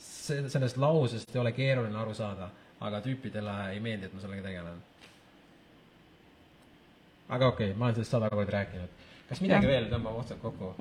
see, 0.00 0.48
sellest 0.48 0.78
lausest 0.80 1.34
ei 1.34 1.40
ole 1.40 1.52
keeruline 1.52 1.98
aru 2.00 2.14
saada, 2.16 2.48
aga 2.80 3.00
tüüpidele 3.04 3.54
ei 3.72 3.80
meeldi, 3.84 4.08
et 4.08 4.14
ma 4.14 4.20
sellega 4.22 4.44
tegelen. 4.48 4.82
aga 7.28 7.48
okei 7.52 7.70
okay,, 7.70 7.78
ma 7.78 7.88
olen 7.88 7.98
sellest 7.98 8.16
sada 8.16 8.30
korda 8.32 8.58
rääkinud. 8.58 9.02
kas 9.28 9.40
midagi 9.44 9.66
Jah. 9.66 9.72
veel, 9.72 9.90
tõmbame 9.92 10.22
otsad 10.24 10.40
kokku? 10.42 10.74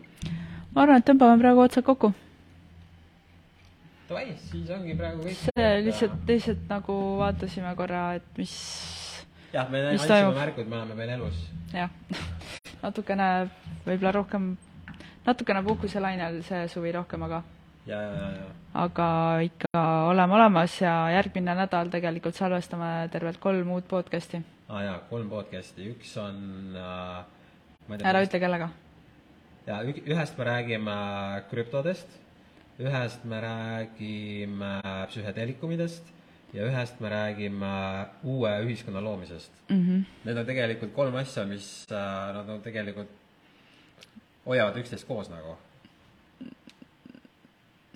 ma 0.74 0.86
arvan, 0.86 1.02
et 1.02 1.10
tõmbame 1.10 1.40
praegu 1.44 1.66
otsad 1.66 1.88
kokku. 1.88 2.14
Davai, 4.10 4.34
siis 4.50 4.72
ongi 4.76 4.96
praegu 5.00 5.28
kõik. 5.28 5.44
see 5.48 5.70
lihtsalt, 5.88 6.18
lihtsalt 6.28 6.66
nagu 6.72 6.98
vaatasime 7.20 7.76
korra, 7.80 8.08
et 8.20 8.40
mis 8.40 8.56
jah, 9.54 9.70
me 9.70 9.84
andsime 9.92 10.10
toimub? 10.10 10.40
märku, 10.40 10.64
et 10.64 10.70
me 10.70 10.80
oleme 10.80 10.98
veel 11.00 11.14
elus. 11.18 11.46
jah, 11.74 11.92
natukene 12.84 13.28
võib-olla 13.86 14.12
rohkem 14.20 14.54
natukene 15.26 15.64
puhkuselainel 15.64 16.42
see 16.48 16.68
suvi 16.72 16.92
rohkem, 16.96 17.24
aga 17.28 17.42
ja, 17.88 18.00
ja, 18.00 18.30
ja, 18.38 18.48
aga 18.86 19.08
ikka 19.48 19.84
oleme 20.10 20.36
olemas 20.40 20.76
ja 20.82 20.94
järgmine 21.16 21.56
nädal 21.58 21.92
tegelikult 21.94 22.36
salvestame 22.40 23.10
tervelt 23.12 23.40
kolm 23.44 23.72
uut 23.76 23.88
podcast'i. 23.88 24.44
aa 24.68 24.78
ah, 24.78 24.84
jaa, 24.88 24.98
kolm 25.10 25.30
podcast'i, 25.32 25.88
üks 25.94 26.16
on 26.22 26.76
äh, 26.80 28.02
ära 28.04 28.24
ütle 28.26 28.42
kellega. 28.44 28.70
jaa, 29.68 29.80
ühest 29.84 30.38
me 30.38 30.50
räägime 30.50 30.98
krüptodest, 31.52 32.20
ühest 32.80 33.24
me 33.24 33.40
räägime 33.48 34.76
psühhedeelikumidest 35.12 36.12
ja 36.54 36.68
ühest 36.70 37.00
me 37.02 37.10
räägime 37.10 37.74
uue 38.24 38.52
ühiskonna 38.66 39.02
loomisest 39.04 39.52
mm. 39.70 39.82
-hmm. 39.88 40.04
Need 40.24 40.38
on 40.38 40.46
tegelikult 40.46 40.94
kolm 40.94 41.16
asja, 41.16 41.46
mis 41.46 41.86
äh, 41.92 42.34
nad 42.36 42.50
on 42.50 42.62
tegelikult, 42.62 43.10
hoiavad 44.46 44.78
üksteist 44.78 45.08
koos 45.08 45.30
nagu. 45.30 45.58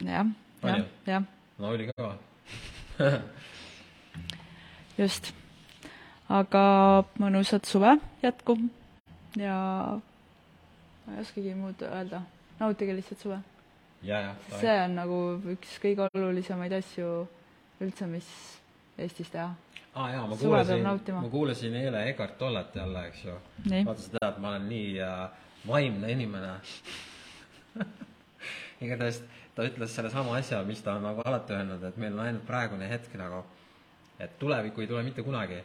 jah, 0.06 0.26
jah, 0.64 0.82
jah. 1.06 1.24
no 1.58 1.68
oli 1.70 1.88
ka 1.88 2.18
just, 4.98 5.34
aga 6.30 7.04
mõnusat 7.20 7.66
suve 7.66 7.98
jätku 8.24 8.58
ja 9.36 9.58
ma 11.06 11.14
ei 11.14 11.22
oskagi 11.22 11.54
muud 11.56 11.82
öelda, 11.82 12.22
nautige 12.60 12.96
lihtsalt 12.96 13.20
suve. 13.20 13.40
see 14.60 14.82
on 14.84 14.96
nagu 14.96 15.42
üks 15.54 15.80
kõige 15.82 16.10
olulisemaid 16.14 16.74
asju 16.74 17.28
üldse, 17.82 18.08
mis 18.10 18.28
Eestis 18.98 19.30
teha. 19.30 19.50
ah, 19.94 20.12
jaa, 20.14 20.28
ma 20.28 20.38
kuulasin, 20.38 20.84
ma 21.16 21.30
kuulasin 21.30 21.76
eile 21.76 22.04
Egart 22.10 22.38
Tollet 22.38 22.76
jälle, 22.76 23.08
eks 23.08 23.26
ju. 23.26 23.36
vaata 23.86 24.02
sa 24.02 24.20
tead, 24.20 24.42
ma 24.42 24.54
olen 24.54 24.70
nii 24.70 25.00
äh, 25.02 25.30
vaimne 25.68 26.12
inimene 26.12 26.54
igatahes 28.86 29.22
ta 29.58 29.66
ütles 29.66 29.94
sellesama 29.98 30.36
asja, 30.38 30.62
mis 30.66 30.84
ta 30.86 30.94
on 30.98 31.08
nagu 31.08 31.24
alati 31.26 31.56
öelnud, 31.58 31.84
et 31.88 31.98
meil 31.98 32.14
on 32.14 32.26
ainult 32.28 32.46
praegune 32.46 32.90
hetk 32.90 33.16
nagu, 33.18 33.42
et 34.22 34.38
tulevikku 34.42 34.84
ei 34.84 34.90
tule 34.92 35.02
mitte 35.06 35.26
kunagi. 35.26 35.64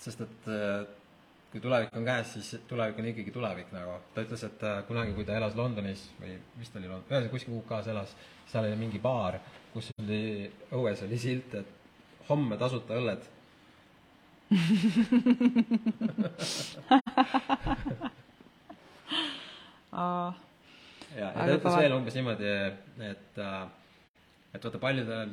sest 0.00 0.20
et 0.24 0.46
äh, 0.48 0.86
kui 1.52 1.60
tulevik 1.60 1.96
on 1.98 2.06
käes, 2.06 2.32
siis 2.32 2.62
tulevik 2.68 2.98
on 3.02 3.08
ikkagi 3.10 3.34
tulevik 3.34 3.72
nagu. 3.76 3.98
ta 4.14 4.24
ütles, 4.24 4.44
et 4.48 4.62
äh, 4.64 4.82
kunagi, 4.88 5.12
kui 5.14 5.26
ta 5.28 5.36
elas 5.36 5.56
Londonis 5.56 6.06
või 6.20 6.38
mis 6.56 6.72
ta 6.72 6.80
oli, 6.80 6.88
ühesõnaga 6.88 7.32
kuskil 7.34 7.58
UK-s 7.58 7.90
elas, 7.92 8.14
seal 8.48 8.68
oli 8.68 8.78
mingi 8.80 9.02
baar, 9.02 9.36
kus 9.74 9.90
oli, 10.02 10.50
õues 10.74 11.02
oli 11.06 11.18
silt, 11.20 11.54
et 11.60 11.68
homme 12.28 12.58
tasuta 12.60 12.98
õlled. 13.00 13.28
Ja, 19.90 21.26
ja 21.26 21.30
ta 21.34 21.54
ütles 21.56 21.76
veel 21.80 21.94
umbes 21.96 22.14
niimoodi, 22.14 22.50
et, 23.10 23.38
äh, 23.42 23.62
et 24.54 24.62
vaata 24.66 24.78
paljudel, 24.82 25.32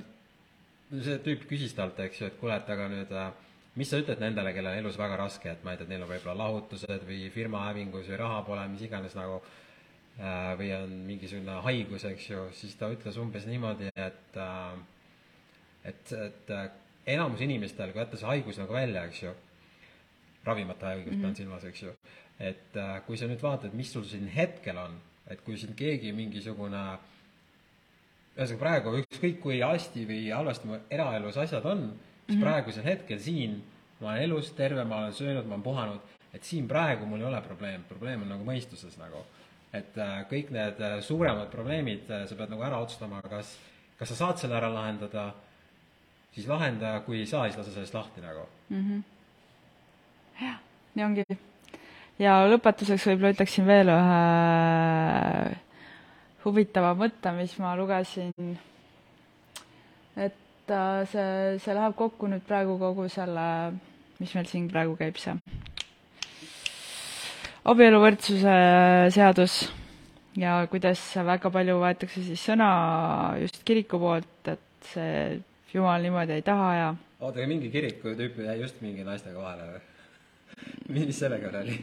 see 1.05 1.19
tüüp 1.25 1.45
küsis 1.49 1.75
talt, 1.77 1.99
eks 2.01 2.21
ju, 2.21 2.29
et 2.31 2.39
kuule, 2.41 2.55
et 2.57 2.71
aga 2.73 2.87
nüüd 2.89 3.11
äh, 3.13 3.29
mis 3.77 3.91
sa 3.91 3.99
ütled 4.01 4.21
nendele, 4.21 4.53
kellel 4.55 4.73
on 4.73 4.81
elus 4.81 4.97
väga 4.97 5.19
raske, 5.19 5.51
et 5.53 5.63
ma 5.65 5.73
ei 5.73 5.79
tea, 5.79 5.89
neil 5.91 6.03
on 6.03 6.09
võib-olla 6.09 6.37
lahutused 6.41 7.05
või 7.05 7.27
firma 7.33 7.67
hävingus 7.67 8.09
või 8.09 8.19
raha 8.23 8.41
pole, 8.47 8.63
mis 8.71 8.83
iganes 8.87 9.13
nagu 9.17 9.37
või 10.57 10.69
on 10.73 10.93
mingisugune 11.05 11.59
haigus, 11.65 12.05
eks 12.09 12.29
ju, 12.31 12.45
siis 12.57 12.75
ta 12.79 12.89
ütles 12.93 13.17
umbes 13.21 13.45
niimoodi, 13.45 13.91
et 13.93 14.39
äh, 14.41 14.77
et, 15.85 16.13
et 16.13 16.53
äh, 16.53 16.69
enamus 17.13 17.43
inimestel, 17.45 17.93
kui 17.93 18.01
jätta 18.01 18.19
see 18.19 18.27
haigus 18.27 18.57
nagu 18.59 18.73
välja, 18.73 19.05
eks 19.07 19.21
ju, 19.23 19.35
ravimata 20.45 20.89
haigus 20.93 21.11
mm 21.11 21.17
-hmm. 21.17 21.21
pean 21.21 21.35
silmas, 21.35 21.63
eks 21.63 21.83
ju, 21.83 21.93
et 22.39 22.81
kui 23.05 23.17
sa 23.17 23.27
nüüd 23.27 23.41
vaatad, 23.41 23.73
mis 23.73 23.93
sul 23.93 24.03
siin 24.03 24.27
hetkel 24.27 24.77
on, 24.77 24.99
et 25.27 25.41
kui 25.41 25.57
siin 25.57 25.75
keegi 25.75 26.11
mingisugune 26.13 26.97
ühesõnaga 28.37 28.59
praegu 28.59 28.97
ükskõik 29.01 29.39
kui 29.41 29.61
hästi 29.61 30.05
või 30.05 30.29
halvasti 30.33 30.67
mu 30.67 30.77
eraelus 30.89 31.37
asjad 31.37 31.65
on, 31.65 31.81
siis 31.87 32.27
mm 32.27 32.35
-hmm. 32.35 32.45
praegusel 32.45 32.83
hetkel 32.83 33.19
siin 33.19 33.63
ma 33.99 34.11
olen 34.11 34.23
elus 34.23 34.51
terve, 34.53 34.83
ma 34.83 35.01
olen 35.01 35.13
söönud, 35.13 35.45
ma 35.45 35.55
olen 35.55 35.63
puhanud, 35.63 36.15
et 36.33 36.43
siin 36.43 36.67
praegu 36.67 37.05
mul 37.05 37.21
ei 37.21 37.29
ole 37.29 37.41
probleem, 37.41 37.83
probleem 37.89 38.25
on 38.25 38.33
nagu 38.35 38.45
mõistuses 38.45 38.97
nagu. 38.99 39.23
Et 39.77 39.97
äh, 40.01 40.21
kõik 40.29 40.51
need 40.55 40.79
äh, 40.83 40.97
suuremad 41.05 41.49
probleemid 41.53 42.09
äh, 42.11 42.25
sa 42.29 42.37
pead 42.37 42.53
nagu 42.53 42.63
ära 42.65 42.79
otsustama, 42.83 43.21
kas, 43.29 43.53
kas 43.99 44.13
sa 44.13 44.17
saad 44.21 44.41
selle 44.41 44.57
ära 44.59 44.69
lahendada, 44.73 45.29
siis 46.35 46.47
lahenda, 46.49 46.97
kui 47.05 47.21
ei 47.21 47.29
saa, 47.29 47.47
siis 47.47 47.59
lase 47.59 47.75
sellest 47.75 47.97
lahti 47.97 48.23
nagu 48.23 48.47
mm. 48.69 48.83
-hmm. 48.83 49.01
jah, 50.45 50.57
nii 50.95 51.05
ongi. 51.05 51.27
ja 52.19 52.39
lõpetuseks 52.51 53.07
võib-olla 53.11 53.35
ütleksin 53.35 53.67
veel 53.67 53.93
ühe 53.93 54.21
huvitava 56.45 56.93
mõtte, 56.95 57.31
mis 57.35 57.57
ma 57.59 57.75
lugesin, 57.75 58.57
et 60.15 60.73
see, 61.11 61.59
see 61.59 61.73
läheb 61.73 61.95
kokku 61.95 62.27
nüüd 62.27 62.45
praegu 62.47 62.77
kogu 62.79 63.09
selle, 63.11 63.73
mis 64.19 64.33
meil 64.35 64.45
siin 64.45 64.69
praegu 64.71 64.95
käib, 64.95 65.17
see 65.19 65.35
abieluvõrdsuse 67.67 68.55
seadus 69.15 69.57
ja 70.39 70.59
kuidas 70.71 71.01
väga 71.27 71.51
palju 71.51 71.79
võetakse 71.81 72.23
siis 72.23 72.43
sõna 72.49 72.69
just 73.41 73.59
kiriku 73.67 73.99
poolt, 74.01 74.53
et 74.53 74.91
see 74.93 75.39
jumal 75.73 76.03
niimoodi 76.05 76.37
ei 76.37 76.45
taha 76.47 76.69
ja 76.77 76.87
oota, 77.19 77.39
aga 77.39 77.47
mingi 77.49 77.71
kiriku 77.73 78.13
tüüp 78.17 78.39
jäi 78.45 78.59
just 78.61 78.79
mingi 78.85 79.03
naistega 79.07 79.41
vahele 79.41 79.67
või? 79.73 79.83
mis 80.95 81.19
sellega 81.19 81.51
oli? 81.59 81.75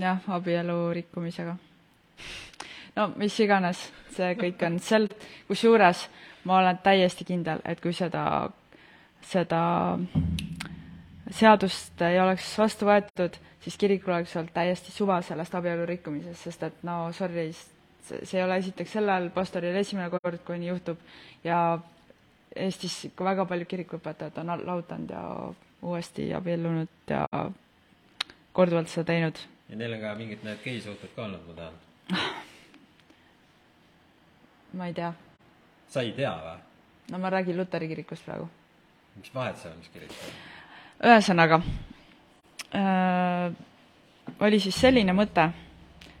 jah, 0.00 0.20
abielu 0.36 0.76
rikkumisega. 1.00 1.56
no 2.98 3.08
mis 3.16 3.38
iganes, 3.40 3.86
see 4.16 4.34
kõik 4.40 4.66
on 4.68 4.80
seal, 4.84 5.08
kusjuures 5.48 6.06
ma 6.46 6.60
olen 6.60 6.82
täiesti 6.84 7.24
kindel, 7.26 7.62
et 7.64 7.80
kui 7.80 7.96
seda, 7.96 8.50
seda 9.26 9.62
seadust 11.30 12.02
ei 12.06 12.20
oleks 12.20 12.52
vastu 12.58 12.86
võetud, 12.88 13.36
siis 13.64 13.76
kirikul 13.80 14.14
oleks 14.14 14.36
olnud 14.36 14.52
täiesti 14.54 14.92
suva 14.94 15.20
sellest 15.26 15.54
abielu 15.58 15.86
rikkumisest, 15.88 16.42
sest 16.46 16.62
et 16.68 16.84
no 16.86 17.12
sorry, 17.16 17.48
see 18.06 18.38
ei 18.38 18.44
ole 18.44 18.60
esiteks 18.62 18.96
sellel 18.98 19.30
pastoril 19.34 19.76
esimene 19.76 20.10
kord, 20.12 20.40
kui 20.46 20.58
nii 20.62 20.72
juhtub 20.74 20.98
ja 21.44 21.60
Eestis 22.56 22.94
ikka 23.10 23.24
väga 23.26 23.44
paljud 23.44 23.68
kirikuõpetajad 23.68 24.38
on 24.40 24.52
lahutanud 24.64 25.10
ja 25.12 25.24
uuesti 25.84 26.30
abiellunud 26.34 27.12
ja 27.12 27.26
korduvalt 28.56 28.88
seda 28.88 29.10
teinud. 29.10 29.42
ja 29.68 29.76
neil 29.76 29.98
on 29.98 30.00
ka 30.00 30.14
mingid 30.16 30.46
need 30.46 30.64
geisuhted 30.64 31.12
ka 31.16 31.26
olnud, 31.26 31.44
ma 31.50 31.54
tean. 31.60 31.74
ma 34.72 34.88
ei 34.88 34.96
tea 34.96 35.12
sa 35.88 36.02
ei 36.02 36.12
tea 36.16 36.34
või? 36.42 36.58
no 37.12 37.20
ma 37.22 37.30
räägin 37.30 37.56
Luteri 37.56 37.88
kirikust 37.88 38.24
praegu. 38.26 38.48
mis 39.16 39.34
vahet 39.34 39.58
seal 39.60 39.72
on, 39.72 39.78
mis 39.80 39.92
kirik 39.94 40.12
see 40.12 40.30
on? 40.30 40.55
Ühesõnaga 41.04 41.60
äh,, 42.74 43.52
oli 44.40 44.60
siis 44.60 44.78
selline 44.80 45.14
mõte, 45.16 45.48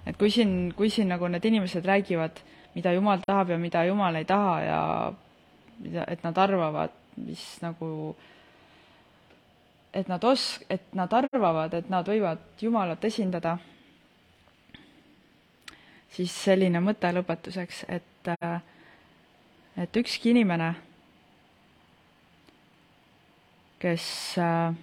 et 0.06 0.16
kui 0.18 0.30
siin, 0.30 0.72
kui 0.76 0.90
siin 0.92 1.08
nagu 1.12 1.28
need 1.28 1.44
inimesed 1.44 1.84
räägivad, 1.86 2.40
mida 2.76 2.92
Jumal 2.92 3.24
tahab 3.26 3.54
ja 3.54 3.58
mida 3.58 3.84
Jumal 3.88 4.20
ei 4.20 4.28
taha 4.28 4.54
ja 4.64 4.80
mida, 5.80 6.04
et 6.08 6.22
nad 6.24 6.38
arvavad, 6.38 6.94
mis 7.16 7.44
nagu, 7.62 8.14
et 9.94 10.08
nad 10.08 10.24
os-, 10.24 10.60
et 10.70 10.94
nad 10.94 11.12
arvavad, 11.12 11.74
et 11.74 11.90
nad 11.90 12.08
võivad 12.08 12.44
Jumalat 12.60 13.04
esindada, 13.04 13.56
siis 16.16 16.32
selline 16.32 16.80
mõte 16.80 17.10
lõpetuseks, 17.12 17.84
et 17.88 18.32
äh, 18.36 18.60
et 19.76 19.96
ükski 19.96 20.30
inimene, 20.32 20.70
kes 23.86 24.38
äh, 24.38 24.74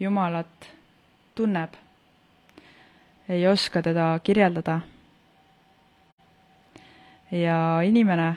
Jumalat 0.00 0.66
tunneb, 1.34 1.74
ei 3.28 3.46
oska 3.48 3.82
teda 3.82 4.18
kirjeldada. 4.18 4.80
ja 7.30 7.82
inimene, 7.82 8.36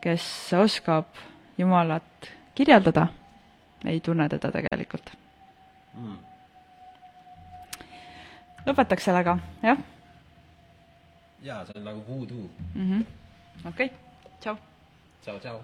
kes 0.00 0.52
oskab 0.52 1.06
Jumalat 1.58 2.30
kirjeldada, 2.54 3.06
ei 3.84 4.00
tunne 4.00 4.28
teda 4.28 4.52
tegelikult 4.52 5.12
mm.. 5.94 6.16
lõpetaks 8.66 9.04
sellega, 9.04 9.36
jah? 9.62 9.84
jaa, 11.42 11.64
see 11.66 11.76
on 11.76 11.84
nagu 11.84 12.04
voodoo 12.08 12.48
mm. 12.74 12.90
-hmm. 12.90 13.06
Ok, 13.68 13.92
ciao. 14.40 14.58
Ciao, 15.24 15.38
ciao. 15.38 15.60